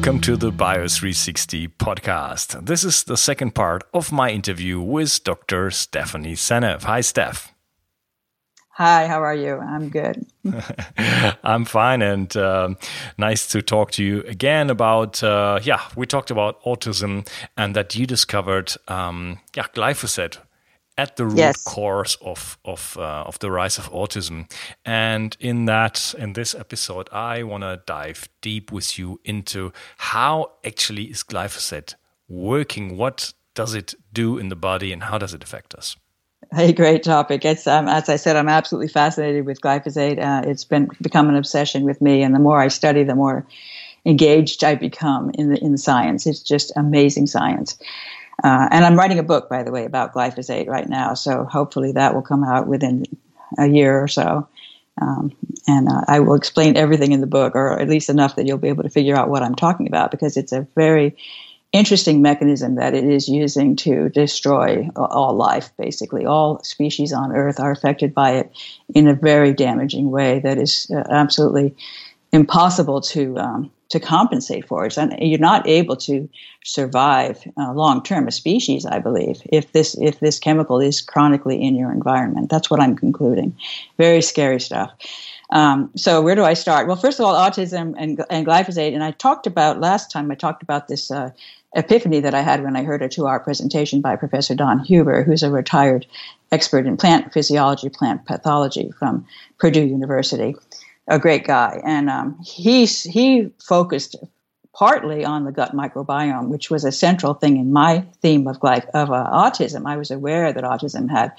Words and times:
welcome 0.00 0.18
to 0.18 0.34
the 0.34 0.50
Bio 0.50 0.88
360 0.88 1.68
podcast. 1.68 2.64
This 2.64 2.84
is 2.84 3.04
the 3.04 3.18
second 3.18 3.54
part 3.54 3.84
of 3.92 4.10
my 4.10 4.30
interview 4.30 4.80
with 4.80 5.22
Dr. 5.24 5.70
Stephanie 5.70 6.36
Seneff. 6.36 6.84
Hi, 6.84 7.02
Steph. 7.02 7.52
Hi, 8.70 9.06
how 9.06 9.22
are 9.22 9.34
you? 9.34 9.58
I'm 9.58 9.90
good. 9.90 10.24
I'm 11.44 11.66
fine, 11.66 12.00
and 12.00 12.34
uh, 12.34 12.76
nice 13.18 13.46
to 13.48 13.60
talk 13.60 13.90
to 13.90 14.02
you 14.02 14.22
again 14.22 14.70
about. 14.70 15.22
Uh, 15.22 15.60
yeah, 15.62 15.82
we 15.94 16.06
talked 16.06 16.30
about 16.30 16.62
autism, 16.62 17.28
and 17.58 17.76
that 17.76 17.94
you 17.94 18.06
discovered, 18.06 18.72
um, 18.88 19.38
yeah, 19.54 19.66
glyphosate 19.74 20.38
at 21.00 21.16
the 21.16 21.24
root 21.24 21.38
yes. 21.38 21.64
cause 21.64 22.18
of 22.20 22.58
of 22.64 22.96
uh, 22.98 23.24
of 23.26 23.38
the 23.38 23.50
rise 23.50 23.78
of 23.78 23.90
autism. 23.90 24.50
And 24.84 25.36
in 25.40 25.66
that, 25.66 26.14
in 26.18 26.34
this 26.34 26.54
episode, 26.54 27.08
I 27.12 27.42
want 27.42 27.62
to 27.62 27.80
dive 27.86 28.28
deep 28.42 28.70
with 28.70 28.98
you 28.98 29.18
into 29.24 29.72
how 29.96 30.52
actually 30.62 31.04
is 31.04 31.22
glyphosate 31.22 31.94
working? 32.28 32.96
What 32.96 33.32
does 33.54 33.74
it 33.74 33.94
do 34.12 34.38
in 34.38 34.48
the 34.48 34.56
body, 34.56 34.92
and 34.92 35.02
how 35.02 35.18
does 35.18 35.34
it 35.34 35.42
affect 35.42 35.74
us? 35.74 35.96
Hey, 36.52 36.72
great 36.72 37.02
topic. 37.02 37.44
It's 37.44 37.66
um, 37.66 37.88
as 37.88 38.08
I 38.08 38.16
said, 38.16 38.36
I'm 38.36 38.48
absolutely 38.48 38.88
fascinated 38.88 39.46
with 39.46 39.60
glyphosate. 39.60 40.18
Uh, 40.18 40.48
it's 40.48 40.64
been 40.64 40.88
become 41.00 41.28
an 41.28 41.36
obsession 41.36 41.84
with 41.84 42.00
me, 42.00 42.22
and 42.22 42.34
the 42.34 42.38
more 42.38 42.60
I 42.60 42.68
study, 42.68 43.04
the 43.04 43.14
more 43.14 43.46
engaged 44.04 44.64
I 44.64 44.74
become 44.74 45.30
in 45.34 45.50
the 45.50 45.58
in 45.64 45.72
the 45.72 45.78
science. 45.78 46.26
It's 46.26 46.42
just 46.42 46.72
amazing 46.76 47.26
science. 47.26 47.78
Uh, 48.42 48.68
and 48.70 48.84
I'm 48.84 48.96
writing 48.96 49.18
a 49.18 49.22
book, 49.22 49.48
by 49.48 49.62
the 49.62 49.70
way, 49.70 49.84
about 49.84 50.14
glyphosate 50.14 50.68
right 50.68 50.88
now. 50.88 51.14
So 51.14 51.44
hopefully 51.44 51.92
that 51.92 52.14
will 52.14 52.22
come 52.22 52.44
out 52.44 52.66
within 52.66 53.04
a 53.58 53.66
year 53.66 54.02
or 54.02 54.08
so. 54.08 54.48
Um, 55.00 55.34
and 55.66 55.88
uh, 55.88 56.02
I 56.06 56.20
will 56.20 56.34
explain 56.34 56.76
everything 56.76 57.12
in 57.12 57.20
the 57.20 57.26
book, 57.26 57.54
or 57.54 57.80
at 57.80 57.88
least 57.88 58.10
enough 58.10 58.36
that 58.36 58.46
you'll 58.46 58.58
be 58.58 58.68
able 58.68 58.82
to 58.82 58.90
figure 58.90 59.16
out 59.16 59.28
what 59.28 59.42
I'm 59.42 59.54
talking 59.54 59.86
about, 59.86 60.10
because 60.10 60.36
it's 60.36 60.52
a 60.52 60.66
very 60.74 61.16
interesting 61.72 62.20
mechanism 62.20 62.74
that 62.74 62.94
it 62.94 63.04
is 63.04 63.28
using 63.28 63.76
to 63.76 64.08
destroy 64.08 64.90
all 64.96 65.34
life, 65.34 65.70
basically. 65.78 66.26
All 66.26 66.62
species 66.64 67.12
on 67.12 67.32
Earth 67.32 67.60
are 67.60 67.70
affected 67.70 68.12
by 68.12 68.32
it 68.32 68.52
in 68.94 69.06
a 69.06 69.14
very 69.14 69.54
damaging 69.54 70.10
way 70.10 70.40
that 70.40 70.58
is 70.58 70.90
uh, 70.90 71.04
absolutely 71.08 71.76
impossible 72.32 73.00
to 73.00 73.36
um, 73.38 73.70
to 73.90 73.98
compensate 73.98 74.66
for 74.66 74.86
it. 74.86 74.96
And 74.96 75.14
you're 75.18 75.38
not 75.38 75.66
able 75.66 75.96
to 75.96 76.28
survive 76.64 77.42
uh, 77.56 77.72
long 77.72 78.02
term, 78.02 78.28
a 78.28 78.30
species, 78.30 78.86
I 78.86 79.00
believe, 79.00 79.42
if 79.52 79.72
this 79.72 79.96
if 80.00 80.20
this 80.20 80.38
chemical 80.38 80.80
is 80.80 81.00
chronically 81.00 81.60
in 81.60 81.74
your 81.74 81.92
environment. 81.92 82.50
That's 82.50 82.70
what 82.70 82.80
I'm 82.80 82.96
concluding. 82.96 83.56
Very 83.98 84.22
scary 84.22 84.60
stuff. 84.60 84.92
Um, 85.50 85.90
so 85.96 86.22
where 86.22 86.36
do 86.36 86.44
I 86.44 86.54
start? 86.54 86.86
Well, 86.86 86.96
first 86.96 87.18
of 87.18 87.26
all, 87.26 87.34
autism 87.34 87.94
and, 87.98 88.22
and 88.30 88.46
glyphosate. 88.46 88.94
And 88.94 89.02
I 89.02 89.10
talked 89.10 89.48
about 89.48 89.80
last 89.80 90.10
time. 90.10 90.30
I 90.30 90.36
talked 90.36 90.62
about 90.62 90.88
this. 90.88 91.10
Uh, 91.10 91.30
epiphany 91.76 92.18
that 92.18 92.34
I 92.34 92.40
had 92.40 92.64
when 92.64 92.74
I 92.74 92.82
heard 92.82 93.00
a 93.00 93.08
two 93.08 93.28
hour 93.28 93.38
presentation 93.38 94.00
by 94.00 94.16
Professor 94.16 94.56
Don 94.56 94.80
Huber, 94.80 95.22
who's 95.22 95.44
a 95.44 95.52
retired 95.52 96.04
expert 96.50 96.84
in 96.84 96.96
plant 96.96 97.32
physiology, 97.32 97.88
plant 97.88 98.26
pathology 98.26 98.90
from 98.98 99.24
Purdue 99.58 99.86
University 99.86 100.56
a 101.10 101.18
great 101.18 101.44
guy, 101.44 101.80
and 101.84 102.08
um, 102.08 102.38
he 102.42 102.86
he 102.86 103.50
focused 103.62 104.16
partly 104.72 105.24
on 105.24 105.44
the 105.44 105.52
gut 105.52 105.74
microbiome, 105.74 106.48
which 106.48 106.70
was 106.70 106.84
a 106.84 106.92
central 106.92 107.34
thing 107.34 107.56
in 107.56 107.72
my 107.72 108.00
theme 108.22 108.46
of 108.46 108.62
like 108.62 108.86
of 108.94 109.10
uh, 109.10 109.28
autism. 109.30 109.86
I 109.86 109.96
was 109.96 110.10
aware 110.10 110.52
that 110.52 110.64
autism 110.64 111.10
had 111.10 111.32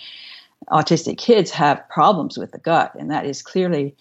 autistic 0.69 1.18
kids 1.18 1.50
have 1.51 1.88
problems 1.90 2.38
with 2.38 2.51
the 2.51 2.59
gut, 2.59 2.94
and 2.95 3.09
that 3.09 3.25
is 3.25 3.41
clearly 3.41 3.95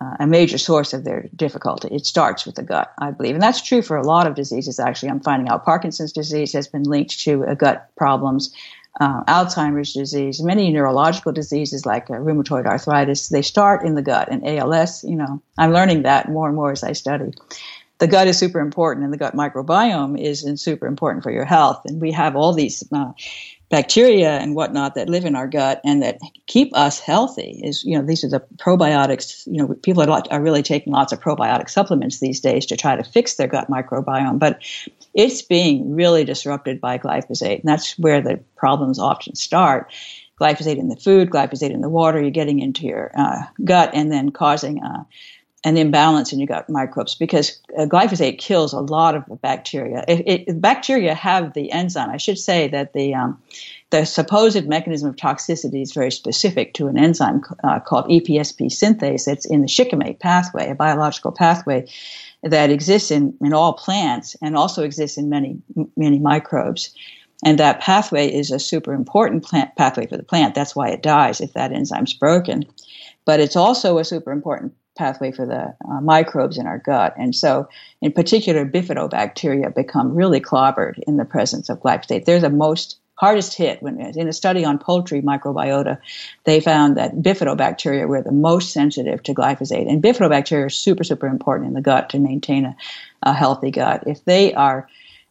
uh, 0.00 0.16
a 0.20 0.26
major 0.26 0.58
source 0.58 0.92
of 0.92 1.02
their 1.02 1.28
difficulty. 1.34 1.88
It 1.88 2.06
starts 2.06 2.46
with 2.46 2.54
the 2.54 2.62
gut, 2.62 2.92
I 2.98 3.10
believe, 3.10 3.34
and 3.34 3.42
that's 3.42 3.60
true 3.60 3.82
for 3.82 3.96
a 3.96 4.06
lot 4.06 4.28
of 4.28 4.36
diseases. 4.36 4.78
Actually, 4.78 5.10
I'm 5.10 5.20
finding 5.20 5.48
out 5.48 5.64
Parkinson's 5.64 6.12
disease 6.12 6.52
has 6.52 6.68
been 6.68 6.84
linked 6.84 7.18
to 7.24 7.44
uh, 7.44 7.54
gut 7.54 7.90
problems 7.96 8.54
uh, 8.98 9.22
Alzheimer's 9.24 9.92
disease, 9.92 10.42
many 10.42 10.70
neurological 10.72 11.32
diseases 11.32 11.86
like 11.86 12.10
uh, 12.10 12.14
rheumatoid 12.14 12.66
arthritis, 12.66 13.28
they 13.28 13.42
start 13.42 13.84
in 13.84 13.94
the 13.94 14.02
gut. 14.02 14.28
And 14.30 14.46
ALS, 14.46 15.04
you 15.04 15.16
know, 15.16 15.40
I'm 15.58 15.72
learning 15.72 16.02
that 16.02 16.28
more 16.28 16.48
and 16.48 16.56
more 16.56 16.72
as 16.72 16.82
I 16.82 16.92
study. 16.92 17.32
The 17.98 18.08
gut 18.08 18.26
is 18.26 18.38
super 18.38 18.60
important, 18.60 19.04
and 19.04 19.12
the 19.12 19.18
gut 19.18 19.36
microbiome 19.36 20.18
is 20.18 20.44
super 20.60 20.86
important 20.86 21.22
for 21.22 21.30
your 21.30 21.44
health. 21.44 21.82
And 21.84 22.00
we 22.00 22.10
have 22.12 22.34
all 22.34 22.54
these 22.54 22.82
uh, 22.92 23.12
bacteria 23.70 24.38
and 24.38 24.56
whatnot 24.56 24.96
that 24.96 25.08
live 25.08 25.24
in 25.24 25.36
our 25.36 25.46
gut 25.46 25.80
and 25.84 26.02
that 26.02 26.18
keep 26.46 26.76
us 26.76 26.98
healthy 26.98 27.60
is 27.62 27.84
you 27.84 27.96
know 27.96 28.04
these 28.04 28.24
are 28.24 28.28
the 28.28 28.40
probiotics 28.56 29.46
you 29.46 29.58
know 29.58 29.72
people 29.82 30.02
are, 30.02 30.22
are 30.30 30.42
really 30.42 30.62
taking 30.62 30.92
lots 30.92 31.12
of 31.12 31.20
probiotic 31.20 31.70
supplements 31.70 32.18
these 32.18 32.40
days 32.40 32.66
to 32.66 32.76
try 32.76 32.96
to 32.96 33.04
fix 33.04 33.36
their 33.36 33.46
gut 33.46 33.70
microbiome 33.70 34.40
but 34.40 34.60
it's 35.14 35.42
being 35.42 35.94
really 35.94 36.24
disrupted 36.24 36.80
by 36.80 36.98
glyphosate 36.98 37.60
and 37.60 37.68
that's 37.68 37.98
where 37.98 38.20
the 38.20 38.40
problems 38.56 38.98
often 38.98 39.34
start 39.34 39.92
glyphosate 40.40 40.78
in 40.78 40.88
the 40.88 40.96
food 40.96 41.30
glyphosate 41.30 41.72
in 41.72 41.80
the 41.80 41.88
water 41.88 42.20
you're 42.20 42.30
getting 42.30 42.60
into 42.60 42.86
your 42.86 43.10
uh, 43.16 43.42
gut 43.64 43.90
and 43.92 44.10
then 44.10 44.30
causing 44.30 44.82
uh, 44.82 45.04
an 45.64 45.76
imbalance 45.76 46.32
in 46.32 46.38
your 46.38 46.46
gut 46.46 46.70
microbes 46.70 47.14
because 47.14 47.60
uh, 47.76 47.82
glyphosate 47.82 48.38
kills 48.38 48.72
a 48.72 48.80
lot 48.80 49.14
of 49.14 49.42
bacteria. 49.42 50.04
It, 50.08 50.48
it, 50.48 50.60
bacteria 50.60 51.14
have 51.14 51.52
the 51.52 51.70
enzyme. 51.70 52.08
I 52.08 52.16
should 52.16 52.38
say 52.38 52.68
that 52.68 52.94
the 52.94 53.14
um, 53.14 53.42
the 53.90 54.04
supposed 54.04 54.66
mechanism 54.66 55.08
of 55.08 55.16
toxicity 55.16 55.82
is 55.82 55.92
very 55.92 56.12
specific 56.12 56.74
to 56.74 56.86
an 56.86 56.96
enzyme 56.96 57.42
uh, 57.64 57.80
called 57.80 58.06
EPSP 58.06 58.66
synthase. 58.66 59.26
It's 59.26 59.44
in 59.44 59.62
the 59.62 59.68
shikimate 59.68 60.20
pathway, 60.20 60.70
a 60.70 60.74
biological 60.74 61.32
pathway 61.32 61.88
that 62.42 62.70
exists 62.70 63.10
in, 63.10 63.36
in 63.40 63.52
all 63.52 63.72
plants 63.72 64.36
and 64.40 64.56
also 64.56 64.84
exists 64.84 65.18
in 65.18 65.28
many 65.28 65.60
many 65.96 66.18
microbes. 66.18 66.94
And 67.44 67.58
that 67.58 67.80
pathway 67.80 68.32
is 68.32 68.50
a 68.50 68.58
super 68.58 68.92
important 68.92 69.44
plant 69.44 69.74
pathway 69.76 70.06
for 70.06 70.16
the 70.16 70.22
plant. 70.22 70.54
That's 70.54 70.76
why 70.76 70.90
it 70.90 71.02
dies 71.02 71.40
if 71.40 71.54
that 71.54 71.72
enzyme's 71.72 72.12
broken. 72.12 72.64
But 73.24 73.40
it's 73.40 73.56
also 73.56 73.98
a 73.98 74.04
super 74.04 74.30
important 74.30 74.74
pathway 74.96 75.32
for 75.32 75.46
the 75.46 75.74
uh, 75.88 76.00
microbes 76.00 76.58
in 76.58 76.66
our 76.66 76.78
gut. 76.78 77.14
And 77.16 77.34
so, 77.34 77.68
in 78.02 78.12
particular, 78.12 78.66
bifidobacteria 78.66 79.74
become 79.74 80.14
really 80.14 80.40
clobbered 80.40 80.98
in 81.06 81.16
the 81.16 81.24
presence 81.24 81.70
of 81.70 81.80
glyphosate. 81.80 82.26
They're 82.26 82.40
the 82.40 82.50
most 82.50 82.98
hardest 83.20 83.54
hit. 83.54 83.82
When 83.82 84.00
in 84.00 84.28
a 84.28 84.32
study 84.32 84.64
on 84.64 84.78
poultry 84.78 85.20
microbiota, 85.20 85.98
they 86.44 86.58
found 86.58 86.96
that 86.96 87.16
bifidobacteria 87.16 88.08
were 88.08 88.22
the 88.22 88.32
most 88.32 88.72
sensitive 88.72 89.22
to 89.24 89.34
glyphosate. 89.34 89.90
And 89.90 90.02
bifidobacteria 90.02 90.64
are 90.64 90.70
super, 90.70 91.04
super 91.04 91.26
important 91.26 91.68
in 91.68 91.74
the 91.74 91.82
gut 91.82 92.08
to 92.10 92.18
maintain 92.18 92.64
a, 92.64 92.76
a 93.22 93.34
healthy 93.34 93.70
gut. 93.70 94.04
If 94.06 94.24
they 94.24 94.54
are 94.54 94.88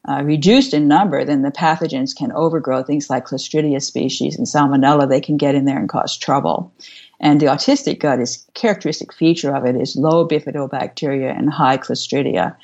uh, 0.08 0.22
reduced 0.24 0.76
in 0.76 0.88
number, 0.88 1.26
then 1.26 1.42
the 1.42 1.50
pathogens 1.50 2.16
can 2.16 2.32
overgrow 2.32 2.84
things 2.84 3.10
like 3.10 3.26
Clostridia 3.26 3.82
species 3.82 4.38
and 4.38 4.46
Salmonella. 4.46 5.10
They 5.10 5.20
can 5.20 5.38
get 5.38 5.56
in 5.56 5.66
there 5.66 5.80
and 5.80 5.90
cause 5.90 6.16
trouble. 6.16 6.72
And 7.20 7.42
the 7.42 7.48
autistic 7.48 8.00
gut 8.00 8.20
is 8.20 8.46
characteristic 8.54 9.12
feature 9.12 9.56
of 9.56 9.66
it 9.66 9.76
is 9.76 9.96
low 9.96 10.28
bifidobacteria 10.28 11.36
and 11.36 11.50
high 11.50 11.78
Clostridia, 11.78 12.56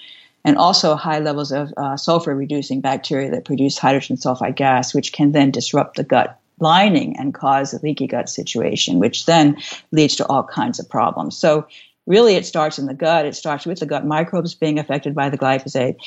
and 0.45 0.57
also 0.57 0.95
high 0.95 1.19
levels 1.19 1.51
of 1.51 1.73
uh, 1.75 1.97
sulfur 1.97 2.33
reducing 2.33 2.79
bacteria 2.79 3.29
that 3.31 3.43
produce 3.43 3.77
hydrogen 3.77 4.15
sulfide 4.15 4.55
gas, 4.55 4.93
which 4.93 5.11
can 5.11 5.33
then 5.33 5.51
disrupt 5.51 5.97
the 5.97 6.03
gut 6.03 6.39
lining 6.59 7.17
and 7.17 7.33
cause 7.33 7.73
a 7.73 7.81
leaky 7.81 8.07
gut 8.07 8.29
situation, 8.29 8.99
which 8.99 9.25
then 9.25 9.57
leads 9.91 10.15
to 10.15 10.25
all 10.27 10.43
kinds 10.43 10.79
of 10.79 10.87
problems. 10.87 11.35
So 11.35 11.67
really 12.05 12.35
it 12.35 12.45
starts 12.45 12.79
in 12.79 12.85
the 12.85 12.93
gut. 12.93 13.25
It 13.25 13.35
starts 13.35 13.65
with 13.65 13.79
the 13.79 13.85
gut 13.85 14.05
microbes 14.05 14.53
being 14.53 14.79
affected 14.79 15.15
by 15.15 15.29
the 15.29 15.37
glyphosate 15.37 15.97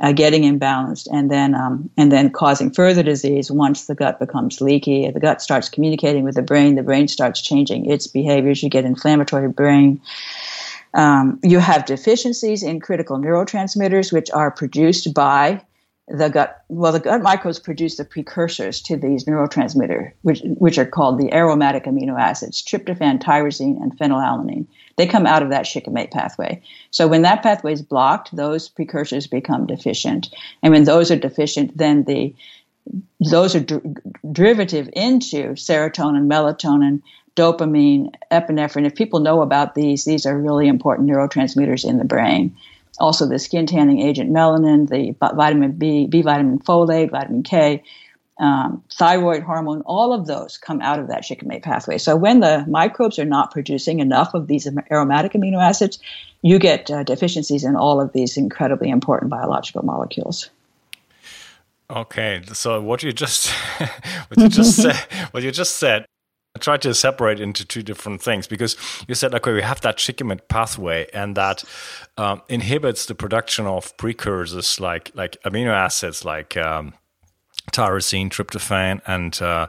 uh, 0.00 0.12
getting 0.12 0.42
imbalanced 0.42 1.08
and 1.12 1.30
then 1.30 1.54
um, 1.54 1.90
and 1.96 2.12
then 2.12 2.30
causing 2.30 2.70
further 2.70 3.02
disease 3.02 3.50
once 3.50 3.86
the 3.86 3.94
gut 3.94 4.20
becomes 4.20 4.60
leaky. 4.60 5.10
The 5.10 5.20
gut 5.20 5.42
starts 5.42 5.68
communicating 5.68 6.22
with 6.24 6.36
the 6.36 6.42
brain. 6.42 6.76
The 6.76 6.82
brain 6.84 7.08
starts 7.08 7.40
changing 7.40 7.90
its 7.90 8.06
behaviors. 8.06 8.62
You 8.62 8.70
get 8.70 8.84
inflammatory 8.84 9.48
brain. 9.48 10.00
Um, 10.94 11.38
you 11.42 11.58
have 11.58 11.84
deficiencies 11.84 12.62
in 12.62 12.80
critical 12.80 13.18
neurotransmitters, 13.18 14.12
which 14.12 14.30
are 14.30 14.50
produced 14.50 15.12
by 15.14 15.62
the 16.08 16.30
gut. 16.30 16.64
Well, 16.68 16.92
the 16.92 17.00
gut 17.00 17.22
microbes 17.22 17.58
produce 17.58 17.96
the 17.96 18.04
precursors 18.04 18.80
to 18.82 18.96
these 18.96 19.24
neurotransmitters, 19.24 20.12
which 20.22 20.40
which 20.44 20.78
are 20.78 20.86
called 20.86 21.18
the 21.18 21.32
aromatic 21.34 21.84
amino 21.84 22.18
acids: 22.18 22.62
tryptophan, 22.62 23.22
tyrosine, 23.22 23.80
and 23.82 23.96
phenylalanine. 23.98 24.66
They 24.96 25.06
come 25.06 25.26
out 25.26 25.42
of 25.42 25.50
that 25.50 25.66
shikimate 25.66 26.10
pathway. 26.10 26.62
So 26.90 27.06
when 27.06 27.22
that 27.22 27.42
pathway 27.42 27.72
is 27.74 27.82
blocked, 27.82 28.34
those 28.34 28.68
precursors 28.68 29.26
become 29.26 29.66
deficient. 29.66 30.34
And 30.62 30.72
when 30.72 30.84
those 30.84 31.10
are 31.10 31.16
deficient, 31.16 31.76
then 31.76 32.04
the 32.04 32.34
those 33.20 33.54
are 33.54 33.64
derivative 34.32 34.88
into 34.94 35.52
serotonin, 35.54 36.26
melatonin, 36.26 37.02
dopamine, 37.38 38.12
epinephrine. 38.32 38.86
If 38.86 38.96
people 38.96 39.20
know 39.20 39.42
about 39.42 39.74
these, 39.74 40.04
these 40.04 40.26
are 40.26 40.36
really 40.36 40.66
important 40.66 41.08
neurotransmitters 41.08 41.88
in 41.88 41.98
the 41.98 42.04
brain. 42.04 42.56
Also, 42.98 43.26
the 43.26 43.38
skin 43.38 43.66
tanning 43.66 44.00
agent 44.00 44.30
melanin, 44.30 44.88
the 44.88 45.14
vitamin 45.34 45.72
B, 45.72 46.06
B 46.08 46.22
vitamin 46.22 46.58
folate, 46.58 47.10
vitamin 47.10 47.44
K, 47.44 47.82
um, 48.40 48.82
thyroid 48.92 49.42
hormone, 49.42 49.82
all 49.82 50.12
of 50.12 50.26
those 50.26 50.58
come 50.58 50.80
out 50.80 50.98
of 50.98 51.08
that 51.08 51.24
shikimate 51.24 51.62
pathway. 51.62 51.98
So 51.98 52.16
when 52.16 52.40
the 52.40 52.64
microbes 52.68 53.18
are 53.18 53.24
not 53.24 53.52
producing 53.52 54.00
enough 54.00 54.34
of 54.34 54.48
these 54.48 54.68
aromatic 54.90 55.32
amino 55.32 55.62
acids, 55.62 55.98
you 56.42 56.58
get 56.58 56.90
uh, 56.90 57.04
deficiencies 57.04 57.64
in 57.64 57.76
all 57.76 58.00
of 58.00 58.12
these 58.12 58.36
incredibly 58.36 58.90
important 58.90 59.30
biological 59.30 59.84
molecules. 59.84 60.50
Okay, 61.90 62.42
so 62.52 62.80
what 62.80 63.02
you 63.02 63.12
just 63.12 63.48
what 64.28 64.38
you 64.38 64.48
just 64.48 64.76
said 64.76 64.94
what 65.30 65.42
you 65.42 65.50
just 65.50 65.78
said 65.78 66.04
I 66.58 66.60
tried 66.60 66.82
to 66.82 66.92
separate 66.92 67.38
into 67.38 67.64
two 67.64 67.84
different 67.84 68.20
things 68.20 68.48
because 68.48 68.76
you 69.06 69.14
said, 69.14 69.32
okay, 69.32 69.52
we 69.52 69.62
have 69.62 69.80
that 69.82 70.00
shikimate 70.00 70.48
pathway, 70.48 71.06
and 71.14 71.36
that 71.36 71.62
um, 72.16 72.42
inhibits 72.48 73.06
the 73.06 73.14
production 73.14 73.64
of 73.64 73.96
precursors 73.96 74.80
like 74.80 75.12
like 75.14 75.40
amino 75.44 75.72
acids 75.72 76.24
like 76.24 76.56
um, 76.56 76.94
tyrosine, 77.70 78.28
tryptophan, 78.28 79.00
and 79.06 79.40
uh, 79.40 79.68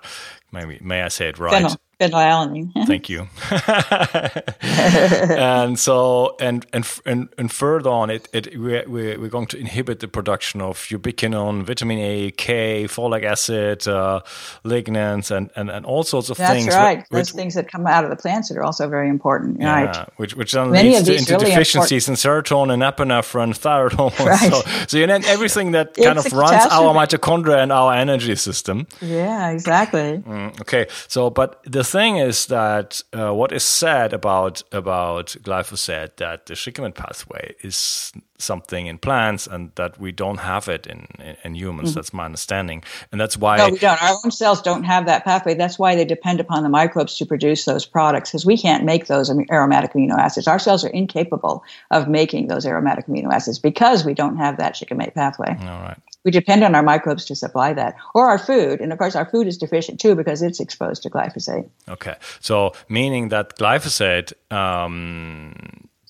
maybe 0.52 0.80
may 0.82 1.04
I 1.04 1.10
say 1.10 1.30
it 1.30 1.38
right? 1.38 1.78
Phenylalanine. 2.00 2.72
Thank 2.88 3.10
you. 3.10 3.28
and 4.62 5.78
so, 5.78 6.36
and 6.40 6.66
and 6.74 6.88
and, 7.06 7.30
and 7.38 7.52
further 7.52 7.90
on, 7.90 8.10
it, 8.10 8.28
it 8.34 8.58
we're, 8.58 8.88
we're 8.88 9.28
going 9.30 9.48
to 9.48 9.58
inhibit 9.58 10.00
the 10.00 10.08
production 10.08 10.62
of 10.62 10.78
ubiquinone, 10.78 11.64
vitamin 11.64 12.00
A, 12.00 12.32
K, 12.32 12.86
folic 12.86 13.24
acid, 13.24 13.88
uh, 13.88 14.22
lignans, 14.64 15.36
and, 15.36 15.50
and, 15.56 15.70
and 15.70 15.86
all 15.86 16.04
sorts 16.04 16.30
of 16.30 16.38
That's 16.38 16.52
things. 16.52 16.66
That's 16.68 16.76
right. 16.76 17.00
Which, 17.00 17.28
Those 17.28 17.32
things 17.32 17.54
that 17.56 17.70
come 17.72 17.86
out 17.86 18.04
of 18.04 18.10
the 18.10 18.16
plants 18.16 18.50
that 18.50 18.58
are 18.58 18.64
also 18.64 18.88
very 18.88 19.10
important. 19.10 19.60
Yeah, 19.60 19.86
right. 19.86 20.10
Which 20.18 20.36
which 20.36 20.54
then 20.54 20.72
Many 20.72 20.90
leads 20.92 21.08
to, 21.08 21.16
into 21.16 21.34
really 21.34 21.46
deficiencies 21.52 22.08
important. 22.08 22.48
in 22.48 22.78
serotonin, 22.78 22.96
epinephrine, 22.96 23.56
thyroid 23.56 23.94
hormones. 23.94 24.20
Right. 24.30 24.52
So, 24.52 24.62
so 24.88 24.98
you 24.98 25.08
know 25.08 25.20
everything 25.26 25.72
that 25.72 25.96
kind 25.96 26.20
of 26.20 26.32
runs 26.32 26.66
our 26.72 26.94
mitochondria 26.94 27.64
and 27.64 27.72
our 27.72 27.94
energy 27.94 28.36
system. 28.36 28.86
Yeah, 29.02 29.50
exactly. 29.50 30.20
Mm, 30.20 30.62
okay. 30.62 30.86
So, 31.08 31.32
but 31.32 31.60
the 31.64 31.84
thing 31.90 32.18
is 32.18 32.48
that 32.48 33.02
uh, 33.14 33.34
what 33.34 33.52
is 33.52 33.64
said 33.64 34.14
about 34.14 34.64
about 34.72 35.36
glyphosate 35.44 36.18
that 36.18 36.46
the 36.46 36.56
shikimate 36.56 36.96
pathway 36.96 37.56
is 37.62 38.12
something 38.40 38.88
in 38.88 38.98
plants 38.98 39.48
and 39.48 39.72
that 39.76 40.00
we 40.00 40.12
don't 40.12 40.40
have 40.40 40.68
it 40.68 40.88
in 40.88 41.08
in, 41.20 41.36
in 41.44 41.56
humans. 41.56 41.90
Mm-hmm. 41.90 41.96
That's 41.96 42.14
my 42.14 42.26
understanding, 42.26 42.84
and 43.12 43.20
that's 43.20 43.38
why 43.38 43.58
no, 43.58 43.70
we 43.70 43.78
don't. 43.78 44.02
Our 44.02 44.18
own 44.24 44.32
cells 44.32 44.62
don't 44.62 44.84
have 44.84 45.06
that 45.06 45.24
pathway. 45.24 45.54
That's 45.54 45.78
why 45.78 45.96
they 45.96 46.06
depend 46.06 46.40
upon 46.40 46.64
the 46.64 46.70
microbes 46.70 47.18
to 47.18 47.26
produce 47.26 47.66
those 47.66 47.86
products 47.86 48.32
because 48.32 48.46
we 48.46 48.58
can't 48.58 48.84
make 48.84 49.08
those 49.08 49.30
aromatic 49.52 49.94
amino 49.94 50.18
acids. 50.18 50.48
Our 50.48 50.60
cells 50.60 50.84
are 50.84 50.90
incapable 50.90 51.64
of 51.92 52.08
making 52.08 52.48
those 52.48 52.66
aromatic 52.66 53.08
amino 53.08 53.32
acids 53.32 53.60
because 53.60 54.06
we 54.06 54.14
don't 54.14 54.38
have 54.38 54.58
that 54.58 54.76
shikimate 54.76 55.14
pathway. 55.14 55.56
All 55.62 55.82
right 55.82 55.98
we 56.24 56.32
depend 56.32 56.64
on 56.64 56.76
our 56.76 56.84
microbes 56.84 57.26
to 57.26 57.36
supply 57.36 57.74
that 57.74 57.96
or 58.14 58.28
our 58.28 58.38
food 58.38 58.82
and 58.82 58.92
of 58.92 59.00
course 59.00 59.16
our 59.16 59.26
food 59.26 59.48
is 59.48 59.58
deficient 59.58 60.00
too 60.00 60.16
because 60.16 60.42
it's 60.42 60.60
exposed 60.60 61.04
to 61.04 61.10
glyphosate 61.10 61.70
okay 61.88 62.16
so 62.40 62.74
meaning 62.90 63.30
that 63.30 63.58
glyphosate 63.58 64.34
um, 64.52 65.56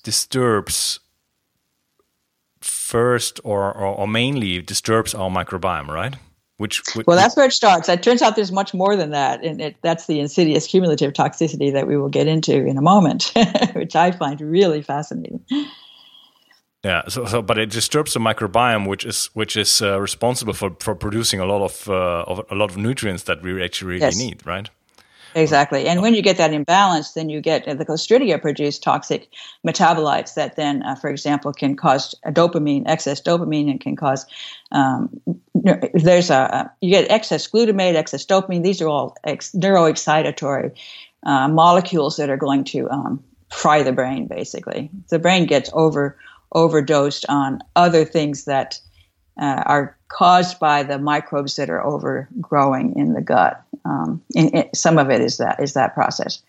disturbs 0.04 1.00
first 2.90 3.40
or, 3.44 3.72
or, 3.74 3.86
or, 4.00 4.08
mainly 4.08 4.62
disturbs 4.62 5.14
our 5.14 5.30
microbiome 5.30 5.88
right 5.88 6.16
which, 6.58 6.82
which, 6.96 7.06
well 7.06 7.16
that's 7.16 7.36
where 7.36 7.46
it 7.46 7.54
starts 7.54 7.88
it 7.88 8.02
turns 8.02 8.22
out 8.22 8.36
there's 8.36 8.52
much 8.52 8.74
more 8.74 8.96
than 8.96 9.12
that 9.12 9.44
and 9.44 9.62
it, 9.62 9.76
that's 9.82 10.08
the 10.08 10.20
insidious 10.20 10.66
cumulative 10.66 11.14
toxicity 11.14 11.72
that 11.72 11.86
we 11.88 11.96
will 11.98 12.10
get 12.10 12.28
into 12.28 12.66
in 12.66 12.78
a 12.78 12.82
moment 12.82 13.32
which 13.76 13.96
i 13.96 14.12
find 14.12 14.42
really 14.42 14.82
fascinating 14.82 15.40
yeah, 16.84 17.02
so, 17.10 17.26
so 17.26 17.42
but 17.42 17.58
it 17.58 17.70
disturbs 17.70 18.14
the 18.14 18.22
microbiome, 18.22 18.88
which 18.88 19.06
is 19.06 19.26
which 19.34 19.58
is 19.58 19.82
uh, 19.82 20.00
responsible 20.00 20.54
for, 20.54 20.72
for 20.80 20.96
producing 20.96 21.42
a 21.42 21.46
lot 21.46 21.62
of, 21.62 21.90
uh, 21.90 22.24
of, 22.26 22.46
a 22.50 22.56
lot 22.56 22.72
of 22.72 22.78
nutrients 22.78 23.24
that 23.24 23.42
we 23.42 23.62
actually 23.62 23.90
really 23.90 24.06
yes. 24.06 24.18
need, 24.18 24.46
right? 24.46 24.70
Exactly, 25.36 25.88
and 25.88 26.02
when 26.02 26.16
you 26.16 26.24
get 26.24 26.38
that 26.38 26.54
imbalance, 26.54 27.12
then 27.12 27.30
you 27.30 27.40
get 27.40 27.68
uh, 27.68 27.76
the 27.76 27.86
Clostridia 27.86 28.42
produce 28.42 28.80
toxic 28.80 29.32
metabolites 29.66 30.34
that 30.34 30.56
then, 30.56 30.82
uh, 30.82 30.96
for 30.96 31.08
example, 31.08 31.54
can 31.54 31.76
cause 31.76 32.16
dopamine, 32.30 32.84
excess 32.88 33.22
dopamine, 33.22 33.70
and 33.70 33.80
can 33.80 33.96
cause 33.96 34.26
um, 34.72 35.22
there's 35.94 36.32
a 36.32 36.72
you 36.82 36.90
get 36.90 37.12
excess 37.12 37.48
glutamate, 37.48 37.94
excess 37.94 38.26
dopamine. 38.26 38.64
These 38.64 38.82
are 38.82 38.88
all 38.88 39.16
ex- 39.24 39.52
neuroexcitatory 39.52 40.76
uh, 41.24 41.48
molecules 41.48 42.18
that 42.18 42.32
are 42.32 42.38
going 42.38 42.64
to 42.64 42.90
um, 42.90 43.24
fry 43.52 43.84
the 43.84 43.92
brain. 43.92 44.26
Basically, 44.26 44.90
the 45.10 45.20
brain 45.20 45.46
gets 45.46 45.70
over 45.74 46.18
overdosed 46.54 47.28
on 47.30 47.60
other 47.76 48.04
things 48.04 48.46
that 48.46 48.80
uh, 49.40 49.64
are 49.66 49.98
caused 50.10 50.60
by 50.60 50.84
the 50.84 51.00
microbes 51.00 51.56
that 51.56 51.70
are 51.70 51.84
overgrowing 51.84 52.96
in 52.98 53.14
the 53.14 53.22
gut. 53.22 53.62
Um, 53.86 54.22
and, 54.36 54.54
and 54.54 54.70
some 54.76 54.98
of 54.98 55.10
it 55.10 55.22
is 55.22 55.38
that 55.38 55.62
is 55.62 55.74
that 55.74 55.94
process 55.94 56.42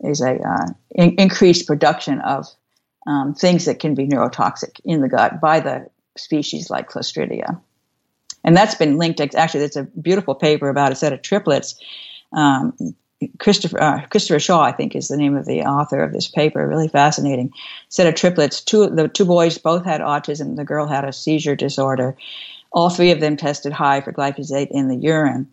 is 0.00 0.20
a 0.20 0.40
uh, 0.40 0.66
in, 0.94 1.14
increased 1.16 1.66
production 1.66 2.20
of 2.20 2.46
um, 3.06 3.34
things 3.34 3.66
that 3.66 3.78
can 3.78 3.94
be 3.94 4.06
neurotoxic 4.06 4.80
in 4.84 5.00
the 5.00 5.08
gut 5.08 5.40
by 5.40 5.60
the 5.60 5.88
species 6.16 6.70
like 6.70 6.90
Clostridia. 6.90 7.60
And 8.44 8.56
that's 8.56 8.74
been 8.74 8.98
linked. 8.98 9.20
Actually, 9.20 9.60
there's 9.60 9.76
a 9.76 9.84
beautiful 9.84 10.34
paper 10.34 10.68
about 10.68 10.92
a 10.92 10.96
set 10.96 11.12
of 11.12 11.22
triplets 11.22 11.74
um, 12.32 12.94
Christopher 13.38 13.80
uh, 13.80 14.06
Christopher 14.06 14.38
Shaw, 14.38 14.62
I 14.62 14.72
think, 14.72 14.94
is 14.94 15.08
the 15.08 15.16
name 15.16 15.36
of 15.36 15.46
the 15.46 15.62
author 15.62 16.02
of 16.02 16.12
this 16.12 16.28
paper. 16.28 16.66
Really 16.66 16.88
fascinating. 16.88 17.52
Set 17.88 18.06
of 18.06 18.14
triplets. 18.14 18.60
Two 18.60 18.88
the 18.88 19.08
two 19.08 19.24
boys 19.24 19.58
both 19.58 19.84
had 19.84 20.00
autism. 20.00 20.56
The 20.56 20.64
girl 20.64 20.86
had 20.86 21.04
a 21.04 21.12
seizure 21.12 21.56
disorder. 21.56 22.16
All 22.72 22.90
three 22.90 23.10
of 23.10 23.20
them 23.20 23.36
tested 23.36 23.72
high 23.72 24.00
for 24.00 24.12
glyphosate 24.12 24.68
in 24.70 24.88
the 24.88 24.96
urine, 24.96 25.48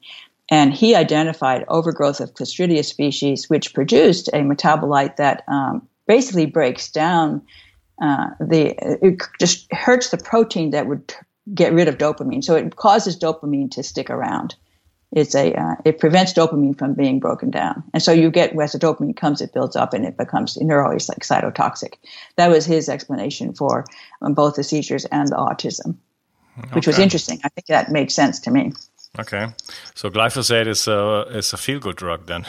and 0.50 0.73
he 0.73 0.95
identified 0.95 1.65
overgrowth 1.68 2.19
of 2.19 2.33
Clostridia 2.33 2.83
species, 2.83 3.50
which 3.50 3.74
produced 3.74 4.27
a 4.29 4.38
metabolite 4.38 5.17
that 5.17 5.44
um, 5.47 5.88
basically 6.07 6.45
breaks 6.45 6.89
down 6.91 7.41
uh, 8.01 8.29
the. 8.39 8.75
It 9.06 9.21
just 9.39 9.71
hurts 9.71 10.09
the 10.09 10.17
protein 10.17 10.71
that 10.71 10.88
would 10.88 11.13
get 11.53 11.74
rid 11.74 11.88
of 11.88 11.97
dopamine. 11.97 12.44
So 12.44 12.56
it 12.56 12.75
causes 12.75 13.17
dopamine 13.17 13.71
to 13.71 13.83
stick 13.83 14.09
around 14.09 14.56
it's 15.12 15.36
a 15.36 15.54
uh, 15.54 15.75
it 15.84 16.00
prevents 16.00 16.34
dopamine 16.34 16.78
from 16.78 16.94
being 16.94 17.20
broken 17.20 17.51
down, 17.51 17.84
and 17.94 18.01
so 18.01 18.12
you 18.12 18.32
get 18.32 18.58
as 18.60 18.72
the 18.72 18.80
dopamine 18.80 19.15
comes, 19.15 19.41
it 19.41 19.53
builds 19.53 19.75
up 19.75 19.94
and 19.94 20.06
it 20.06 20.18
becomes 20.18 20.58
neurally 20.58 21.08
like 21.10 21.20
cytotoxic. 21.20 21.96
That 22.38 22.50
was 22.50 22.65
his 22.65 22.88
explanation 22.88 23.53
for 23.53 23.86
um, 24.22 24.34
both 24.34 24.56
the 24.56 24.63
seizures 24.63 25.06
and 25.06 25.27
the 25.27 25.36
autism, 25.36 25.98
okay. 26.60 26.70
which 26.74 26.88
was 26.88 26.98
interesting. 26.98 27.39
I 27.44 27.50
think 27.50 27.68
that 27.68 27.91
made 27.91 28.12
sense 28.12 28.39
to 28.41 28.51
me. 28.51 28.72
Okay, 29.20 29.48
so 29.96 30.10
glyphosate 30.10 30.68
is 30.68 30.88
a 30.88 31.25
is 31.30 31.51
a 31.53 31.58
feel 31.58 31.80
good 31.80 31.98
drug 31.98 32.27
then. 32.27 32.46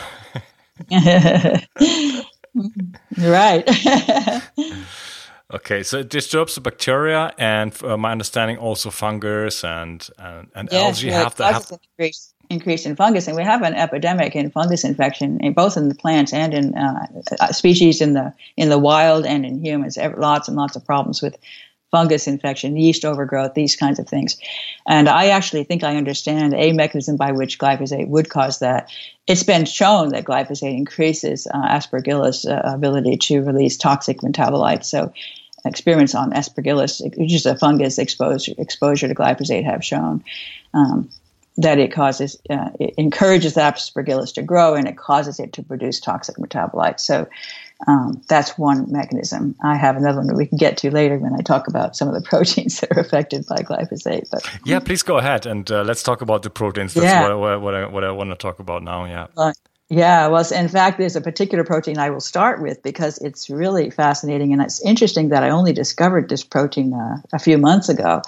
right. 3.18 3.68
Okay, 5.54 5.82
so 5.82 5.98
it 5.98 6.08
disturbs 6.08 6.54
the 6.54 6.62
bacteria 6.62 7.34
and, 7.36 7.74
uh, 7.84 7.98
my 7.98 8.10
understanding, 8.10 8.56
also 8.56 8.90
fungus 8.90 9.64
and 9.64 10.08
and, 10.18 10.48
and 10.54 10.68
yes, 10.72 10.96
algae 10.96 11.08
yeah, 11.08 11.22
have 11.22 11.34
to 11.34 11.44
have 11.44 11.70
increase, 11.70 12.31
increase 12.52 12.86
in 12.86 12.96
fungus, 12.96 13.26
and 13.26 13.36
we 13.36 13.42
have 13.42 13.62
an 13.62 13.74
epidemic 13.74 14.36
in 14.36 14.50
fungus 14.50 14.84
infection, 14.84 15.40
in 15.40 15.52
both 15.52 15.76
in 15.76 15.88
the 15.88 15.94
plants 15.94 16.32
and 16.32 16.54
in 16.54 16.74
uh, 16.76 17.06
uh 17.40 17.52
species 17.52 18.00
in 18.00 18.12
the 18.12 18.32
in 18.56 18.68
the 18.68 18.78
wild 18.78 19.26
and 19.26 19.44
in 19.44 19.64
humans. 19.64 19.96
Lots 19.96 20.48
and 20.48 20.56
lots 20.56 20.76
of 20.76 20.84
problems 20.84 21.22
with 21.22 21.36
fungus 21.92 22.26
infection, 22.26 22.76
yeast 22.76 23.04
overgrowth, 23.04 23.54
these 23.54 23.76
kinds 23.76 23.98
of 23.98 24.08
things. 24.08 24.38
And 24.88 25.08
I 25.08 25.28
actually 25.28 25.64
think 25.64 25.84
I 25.84 25.96
understand 25.96 26.54
a 26.54 26.72
mechanism 26.72 27.16
by 27.16 27.32
which 27.32 27.58
glyphosate 27.58 28.08
would 28.08 28.30
cause 28.30 28.60
that. 28.60 28.90
It's 29.26 29.42
been 29.42 29.66
shown 29.66 30.08
that 30.08 30.24
glyphosate 30.24 30.76
increases 30.76 31.46
uh, 31.46 31.68
aspergillus' 31.68 32.48
uh, 32.48 32.74
ability 32.74 33.18
to 33.18 33.42
release 33.42 33.76
toxic 33.76 34.20
metabolites. 34.20 34.86
So 34.86 35.12
experiments 35.64 36.14
on 36.14 36.32
aspergillus, 36.32 37.02
which 37.16 37.32
is 37.32 37.46
a 37.46 37.56
fungus 37.56 37.98
exposure, 37.98 38.54
exposure 38.58 39.06
to 39.06 39.14
glyphosate, 39.14 39.64
have 39.64 39.84
shown 39.84 40.24
um, 40.74 41.10
that 41.56 41.78
it 41.78 41.92
causes, 41.92 42.40
uh, 42.48 42.70
it 42.80 42.94
encourages 42.96 43.54
the 43.54 43.60
aspergillus 43.60 44.34
to 44.34 44.42
grow 44.42 44.74
and 44.74 44.88
it 44.88 44.96
causes 44.96 45.38
it 45.38 45.52
to 45.54 45.62
produce 45.62 46.00
toxic 46.00 46.36
metabolites. 46.36 47.00
So 47.00 47.28
um, 47.86 48.22
that's 48.28 48.56
one 48.56 48.90
mechanism. 48.90 49.54
I 49.62 49.76
have 49.76 49.96
another 49.96 50.18
one 50.18 50.28
that 50.28 50.36
we 50.36 50.46
can 50.46 50.56
get 50.56 50.76
to 50.78 50.90
later 50.90 51.18
when 51.18 51.34
I 51.34 51.42
talk 51.42 51.68
about 51.68 51.96
some 51.96 52.08
of 52.08 52.14
the 52.14 52.22
proteins 52.28 52.80
that 52.80 52.96
are 52.96 53.00
affected 53.00 53.44
by 53.46 53.56
glyphosate. 53.56 54.30
But 54.30 54.48
yeah, 54.64 54.78
please 54.78 55.02
go 55.02 55.18
ahead 55.18 55.46
and 55.46 55.70
uh, 55.70 55.82
let's 55.82 56.02
talk 56.02 56.22
about 56.22 56.42
the 56.42 56.50
proteins. 56.50 56.94
That's 56.94 57.04
yeah. 57.04 57.34
what, 57.34 57.60
what, 57.60 57.74
I, 57.74 57.86
what 57.86 58.04
I 58.04 58.10
want 58.12 58.30
to 58.30 58.36
talk 58.36 58.58
about 58.58 58.82
now. 58.82 59.04
Yeah. 59.04 59.52
Yeah, 59.92 60.28
well, 60.28 60.42
in 60.50 60.68
fact, 60.68 60.96
there's 60.96 61.16
a 61.16 61.20
particular 61.20 61.64
protein 61.64 61.98
I 61.98 62.08
will 62.08 62.22
start 62.22 62.62
with 62.62 62.82
because 62.82 63.18
it's 63.18 63.50
really 63.50 63.90
fascinating, 63.90 64.54
and 64.54 64.62
it's 64.62 64.80
interesting 64.80 65.28
that 65.28 65.42
I 65.42 65.50
only 65.50 65.74
discovered 65.74 66.30
this 66.30 66.42
protein 66.42 66.94
uh, 66.94 67.18
a 67.34 67.38
few 67.38 67.58
months 67.58 67.90
ago. 67.90 68.22